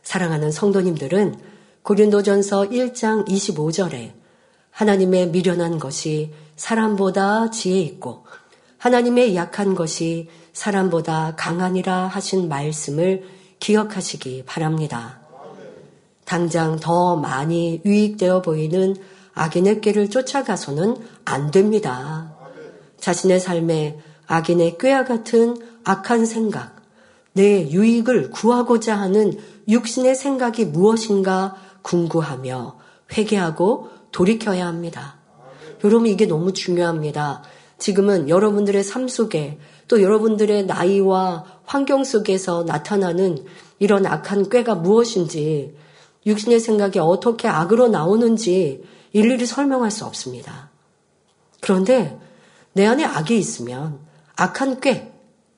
사랑하는 0.04 0.52
성도님들은 0.52 1.40
고린도전서 1.82 2.70
1장 2.70 3.26
25절에 3.26 4.12
하나님의 4.70 5.30
미련한 5.30 5.80
것이 5.80 6.34
사람보다 6.58 7.52
지혜 7.52 7.80
있고 7.80 8.26
하나님의 8.78 9.34
약한 9.36 9.76
것이 9.76 10.30
사람보다 10.52 11.36
강하니라 11.38 12.08
하신 12.08 12.50
말씀을 12.50 13.24
기억하시기 13.60 14.44
바랍니다. 14.46 15.22
당장 16.26 16.76
더 16.76 17.16
많이 17.16 17.82
유익되어 17.86 18.42
보이는 18.42 18.96
악인의 19.36 19.80
꾀를 19.80 20.10
쫓아가서는 20.10 20.98
안 21.24 21.50
됩니다. 21.50 22.39
자신의 23.00 23.40
삶에 23.40 24.00
악인의 24.28 24.78
꾀와 24.78 25.06
같은 25.06 25.58
악한 25.84 26.26
생각, 26.26 26.76
내 27.34 27.70
유익을 27.70 28.32
구하고자 28.32 28.96
하는 28.96 29.38
육신의 29.68 30.16
생각이 30.16 30.66
무엇인가 30.66 31.56
궁구하며 31.82 32.78
회개하고 33.18 33.90
돌이켜야 34.12 34.68
합니다. 34.68 35.18
여러분 35.84 36.08
이게 36.08 36.26
너무 36.26 36.54
중요합니다. 36.54 37.44
지금은 37.78 38.28
여러분들의 38.28 38.84
삶 38.84 39.08
속에 39.08 39.58
또 39.88 40.02
여러분들의 40.02 40.66
나이와 40.66 41.46
환경 41.64 42.04
속에서 42.04 42.64
나타나는 42.64 43.46
이런 43.80 44.06
악한 44.06 44.50
꾀가 44.50 44.76
무엇인지 44.76 45.76
육신의 46.26 46.60
생각이 46.60 47.00
어떻게 47.00 47.48
악으로 47.48 47.88
나오는지 47.88 48.84
일일이 49.14 49.46
설명할 49.46 49.90
수 49.90 50.06
없습니다. 50.06 50.70
그런데 51.62 52.20
내 52.74 52.86
안에 52.86 53.04
악이 53.04 53.38
있으면 53.38 54.00
악한 54.36 54.80
꾀, 54.80 55.12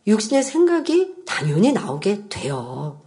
육신의 0.08 0.44
생각이 0.44 1.16
당연히 1.26 1.72
나오게 1.72 2.30
돼요. 2.30 3.02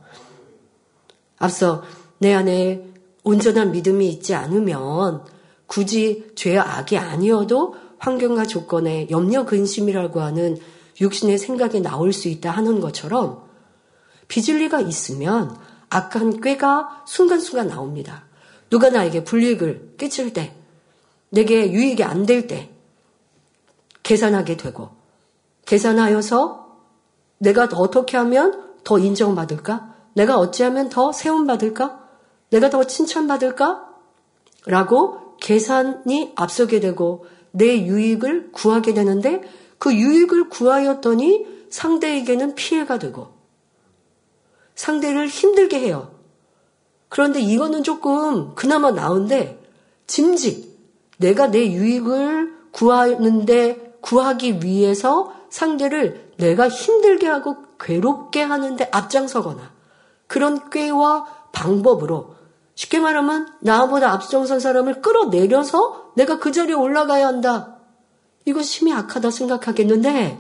앞서 1.39 1.83
내 2.19 2.33
안에 2.33 2.87
온전한 3.25 3.73
믿음이 3.73 4.09
있지 4.09 4.35
않으면 4.35 5.25
굳이 5.67 6.31
죄와 6.37 6.79
악이 6.79 6.99
아니어도 6.99 7.75
환경과 7.99 8.45
조건에 8.45 9.09
염려 9.11 9.45
근심이라고 9.45 10.21
하는 10.21 10.59
육신의 11.01 11.39
생각이 11.39 11.81
나올 11.81 12.13
수 12.13 12.29
있다 12.29 12.51
하는 12.51 12.81
것처럼 12.81 13.43
비진리가 14.29 14.81
있으면 14.81 15.57
악한 15.89 16.41
꾀가 16.41 17.05
순간순간 17.07 17.69
나옵니다. 17.69 18.27
누가 18.71 18.91
나에게 18.91 19.25
불이익을 19.25 19.95
끼칠 19.97 20.33
때, 20.33 20.55
내게 21.31 21.71
유익이 21.73 22.03
안 22.05 22.27
될 22.27 22.47
때, 22.47 22.74
계산하게 24.05 24.57
되고, 24.57 24.91
계산하여서 25.67 26.79
내가 27.39 27.69
어떻게 27.75 28.17
하면 28.17 28.75
더 28.85 28.99
인정받을까? 28.99 29.93
내가 30.15 30.39
어찌하면 30.39 30.89
더 30.89 31.11
세움받을까? 31.11 32.01
내가 32.51 32.71
더 32.71 32.85
칭찬받을까? 32.85 33.89
라고 34.67 35.37
계산이 35.39 36.33
앞서게 36.37 36.81
되고 36.81 37.27
내 37.51 37.85
유익을 37.85 38.53
구하게 38.53 38.95
되는데 38.95 39.43
그 39.79 39.93
유익을 39.93 40.49
구하였더니 40.49 41.47
상대에게는 41.71 42.55
피해가 42.55 42.99
되고 42.99 43.29
상대를 44.75 45.29
힘들게 45.29 45.81
해요. 45.81 46.13
그런데 47.09 47.41
이거는 47.41 47.83
조금 47.83 48.55
그나마 48.55 48.91
나은데 48.91 49.63
짐짓 50.07 50.67
내가 51.19 51.49
내 51.49 51.71
유익을 51.71 52.71
구하는데 52.73 53.94
구하기 54.05 54.61
위해서 54.63 55.33
상대를 55.49 56.33
내가 56.37 56.69
힘들게 56.69 57.27
하고 57.27 57.57
괴롭게 57.81 58.43
하는데 58.43 58.87
앞장서거나 58.93 59.73
그런 60.27 60.69
꾀와 60.69 61.25
방법으로 61.53 62.35
쉽게 62.75 63.01
말하면 63.01 63.49
나보다 63.61 64.13
앞장선 64.13 64.61
사람을 64.61 65.01
끌어내려서 65.01 66.13
내가 66.17 66.39
그 66.39 66.53
자리에 66.53 66.75
올라가야 66.75 67.27
한다. 67.27 67.79
이거 68.45 68.63
심히 68.63 68.93
악하다 68.93 69.31
생각하겠는데 69.31 70.39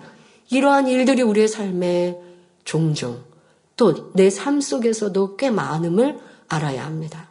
이러한 0.50 0.88
일들이 0.88 1.22
우리의 1.22 1.48
삶에 1.48 2.20
종종 2.64 3.22
또 3.76 4.12
내 4.14 4.28
삶 4.28 4.60
속에서도 4.60 5.36
꽤 5.36 5.50
많음을 5.50 6.20
알아야 6.48 6.84
합니다. 6.84 7.30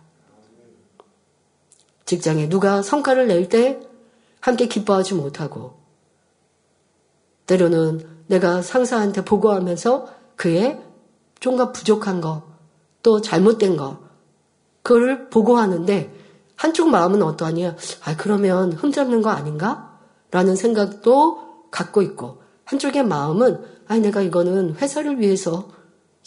직장에 2.05 2.49
누가 2.49 2.81
성과를 2.81 3.27
낼 3.27 3.49
때 3.49 3.79
함께 4.39 4.67
기뻐하지 4.67 5.13
못하고 5.13 5.82
때로는 7.53 8.01
내가 8.27 8.63
상사한테 8.63 9.23
보고하면서 9.23 10.07
그의 10.35 10.81
좀가 11.39 11.71
부족한 11.71 12.19
거, 12.19 12.43
또 13.03 13.21
잘못된 13.21 13.77
거, 13.77 13.99
그걸 14.81 15.29
보고하는데 15.29 16.11
한쪽 16.55 16.89
마음은 16.89 17.21
어떠하냐? 17.21 17.75
아, 18.05 18.17
그러면 18.17 18.73
흠잡는 18.73 19.21
거 19.21 19.29
아닌가? 19.29 19.99
라는 20.31 20.55
생각도 20.55 21.67
갖고 21.69 22.01
있고, 22.01 22.41
한쪽의 22.63 23.05
마음은, 23.05 23.61
아, 23.87 23.97
내가 23.97 24.21
이거는 24.21 24.75
회사를 24.75 25.19
위해서 25.19 25.69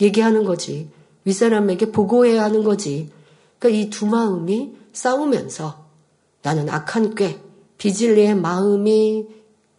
얘기하는 0.00 0.44
거지. 0.44 0.90
윗사람에게 1.24 1.90
보고해야 1.90 2.44
하는 2.44 2.62
거지. 2.62 3.10
그러니까 3.58 3.80
이 3.80 3.90
두 3.90 4.06
마음이 4.06 4.76
싸우면서 4.92 5.86
나는 6.42 6.68
악한 6.68 7.14
꾀, 7.16 7.40
비질리의 7.78 8.36
마음이 8.36 9.26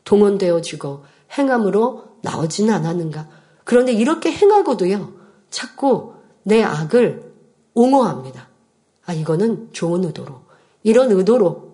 동원되어지고 0.04 1.04
행함으로 1.32 2.18
나오지는 2.22 2.74
않았는가. 2.74 3.28
그런데 3.64 3.92
이렇게 3.92 4.32
행하고도요, 4.32 5.14
자꾸 5.50 6.14
내 6.44 6.64
악을 6.64 7.34
옹호합니다. 7.74 8.48
아, 9.06 9.14
이거는 9.14 9.70
좋은 9.74 10.04
의도로. 10.04 10.42
이런 10.84 11.12
의도로. 11.12 11.72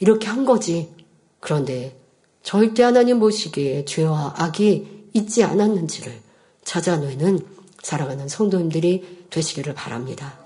이렇게 0.00 0.28
한 0.28 0.44
거지. 0.44 0.94
그런데 1.40 1.96
절대 2.42 2.82
하나님 2.82 3.20
보시기에 3.20 3.84
죄와 3.84 4.34
악이 4.36 5.08
있지 5.12 5.44
않았는지를 5.44 6.20
찾아내는 6.64 7.40
사랑하는 7.82 8.28
성도님들이 8.28 9.26
되시기를 9.30 9.74
바랍니다. 9.74 10.38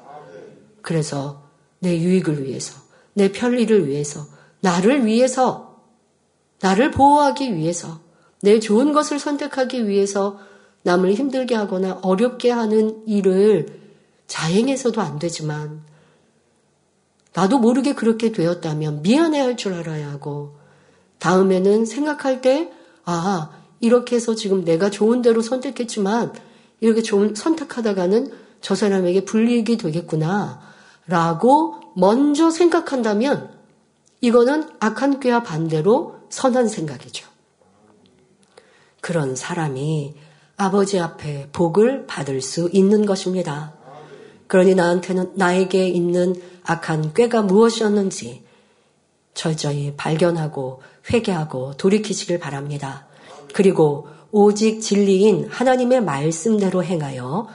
그래서 0.83 1.43
내 1.79 1.99
유익을 1.99 2.45
위해서, 2.45 2.81
내 3.15 3.33
편리를 3.33 3.89
위해서, 3.89 4.27
나를 4.61 5.07
위해서, 5.07 5.72
나를 6.63 6.91
보호하기 6.93 7.57
위해서, 7.57 8.01
내 8.41 8.61
좋은 8.61 8.93
것을 8.93 9.19
선택하기 9.19 9.89
위해서 9.89 10.39
남을 10.83 11.15
힘들게 11.15 11.55
하거나 11.55 11.99
어렵게 12.03 12.51
하는 12.51 13.03
일을 13.07 13.81
자행해서도 14.27 15.01
안 15.01 15.19
되지만 15.19 15.83
나도 17.35 17.59
모르게 17.59 17.95
그렇게 17.95 18.33
되었다면 18.33 19.03
미안해 19.03 19.39
할 19.41 19.57
줄 19.57 19.75
알아야 19.75 20.11
하고 20.11 20.57
다음에는 21.19 21.85
생각할 21.85 22.41
때 22.41 22.73
아, 23.05 23.51
이렇게 23.81 24.17
해서 24.17 24.35
지금 24.35 24.65
내가 24.65 24.91
좋은 24.91 25.23
대로 25.23 25.41
선택했지만 25.41 26.33
이렇게 26.81 27.03
좋은 27.03 27.35
선택하다가는 27.35 28.33
저 28.61 28.75
사람에게 28.75 29.25
불리익이 29.25 29.77
되겠구나 29.77 30.61
라고 31.07 31.77
먼저 31.97 32.51
생각한다면 32.51 33.51
이거는 34.21 34.69
악한 34.81 35.21
꾀와 35.21 35.43
반대로 35.43 36.22
선한 36.33 36.67
생각이죠. 36.67 37.29
그런 39.03 39.37
사람이 39.37 40.15
아버지 40.57 40.99
앞에 40.99 41.51
복을 41.53 42.07
받을 42.07 42.41
수 42.41 42.71
있는 42.73 43.05
것입니다. 43.05 43.75
그러니 44.47 44.75
나한테는 44.75 45.33
나에게 45.35 45.89
있는 45.89 46.35
악한 46.65 47.13
꾀가 47.13 47.43
무엇이었는지 47.43 48.45
철저히 49.35 49.93
발견하고 49.95 50.81
회개하고 51.13 51.77
돌이키시길 51.77 52.39
바랍니다. 52.39 53.07
그리고 53.53 54.09
오직 54.31 54.81
진리인 54.81 55.49
하나님의 55.51 56.03
말씀대로 56.03 56.83
행하여 56.83 57.49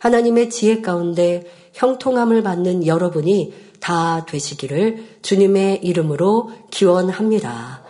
하나님의 0.00 0.50
지혜 0.50 0.80
가운데 0.80 1.44
형통함을 1.74 2.42
받는 2.42 2.84
여러분이 2.84 3.54
다 3.78 4.26
되시기를 4.26 5.18
주님의 5.22 5.84
이름으로 5.84 6.50
기원합니다. 6.70 7.83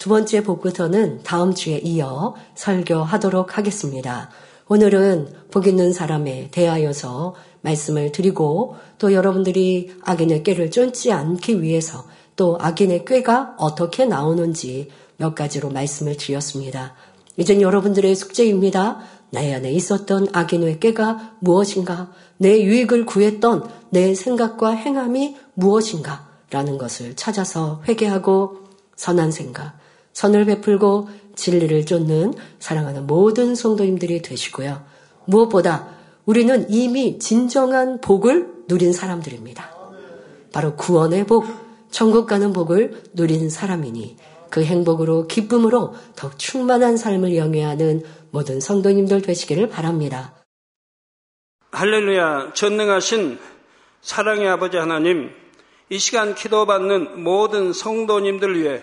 두 0.00 0.08
번째 0.08 0.42
복부터는 0.42 1.20
다음 1.24 1.52
주에 1.52 1.76
이어 1.76 2.34
설교하도록 2.54 3.58
하겠습니다. 3.58 4.30
오늘은 4.66 5.28
복 5.50 5.66
있는 5.66 5.92
사람에 5.92 6.48
대하여서 6.52 7.34
말씀을 7.60 8.10
드리고 8.10 8.76
또 8.96 9.12
여러분들이 9.12 9.94
악인의 10.02 10.42
꾀를 10.42 10.70
쫓지 10.70 11.12
않기 11.12 11.60
위해서 11.60 12.06
또 12.34 12.56
악인의 12.58 13.04
꾀가 13.04 13.56
어떻게 13.58 14.06
나오는지 14.06 14.88
몇 15.18 15.34
가지로 15.34 15.68
말씀을 15.68 16.16
드렸습니다. 16.16 16.94
이젠 17.36 17.60
여러분들의 17.60 18.14
숙제입니다. 18.14 19.00
내 19.28 19.52
안에 19.52 19.70
있었던 19.70 20.28
악인의 20.32 20.80
꾀가 20.80 21.34
무엇인가? 21.40 22.10
내 22.38 22.62
유익을 22.62 23.04
구했던 23.04 23.68
내 23.90 24.14
생각과 24.14 24.70
행함이 24.70 25.36
무엇인가? 25.52 26.26
라는 26.48 26.78
것을 26.78 27.16
찾아서 27.16 27.82
회개하고 27.86 28.60
선한 28.96 29.30
생각, 29.30 29.79
선을 30.12 30.44
베풀고 30.44 31.08
진리를 31.34 31.86
쫓는 31.86 32.34
사랑하는 32.58 33.06
모든 33.06 33.54
성도님들이 33.54 34.22
되시고요. 34.22 34.84
무엇보다 35.26 35.88
우리는 36.26 36.70
이미 36.70 37.18
진정한 37.18 38.00
복을 38.00 38.64
누린 38.68 38.92
사람들입니다. 38.92 39.70
바로 40.52 40.76
구원의 40.76 41.26
복, 41.26 41.46
천국 41.90 42.26
가는 42.26 42.52
복을 42.52 43.02
누린 43.14 43.50
사람이니 43.50 44.16
그 44.50 44.64
행복으로 44.64 45.26
기쁨으로 45.26 45.94
더욱 46.16 46.38
충만한 46.38 46.96
삶을 46.96 47.36
영위하는 47.36 48.02
모든 48.30 48.60
성도님들 48.60 49.22
되시기를 49.22 49.68
바랍니다. 49.68 50.34
할렐루야, 51.72 52.52
전능하신 52.54 53.38
사랑의 54.02 54.48
아버지 54.48 54.76
하나님, 54.76 55.30
이 55.88 55.98
시간 55.98 56.34
기도받는 56.34 57.22
모든 57.22 57.72
성도님들 57.72 58.60
위해 58.60 58.82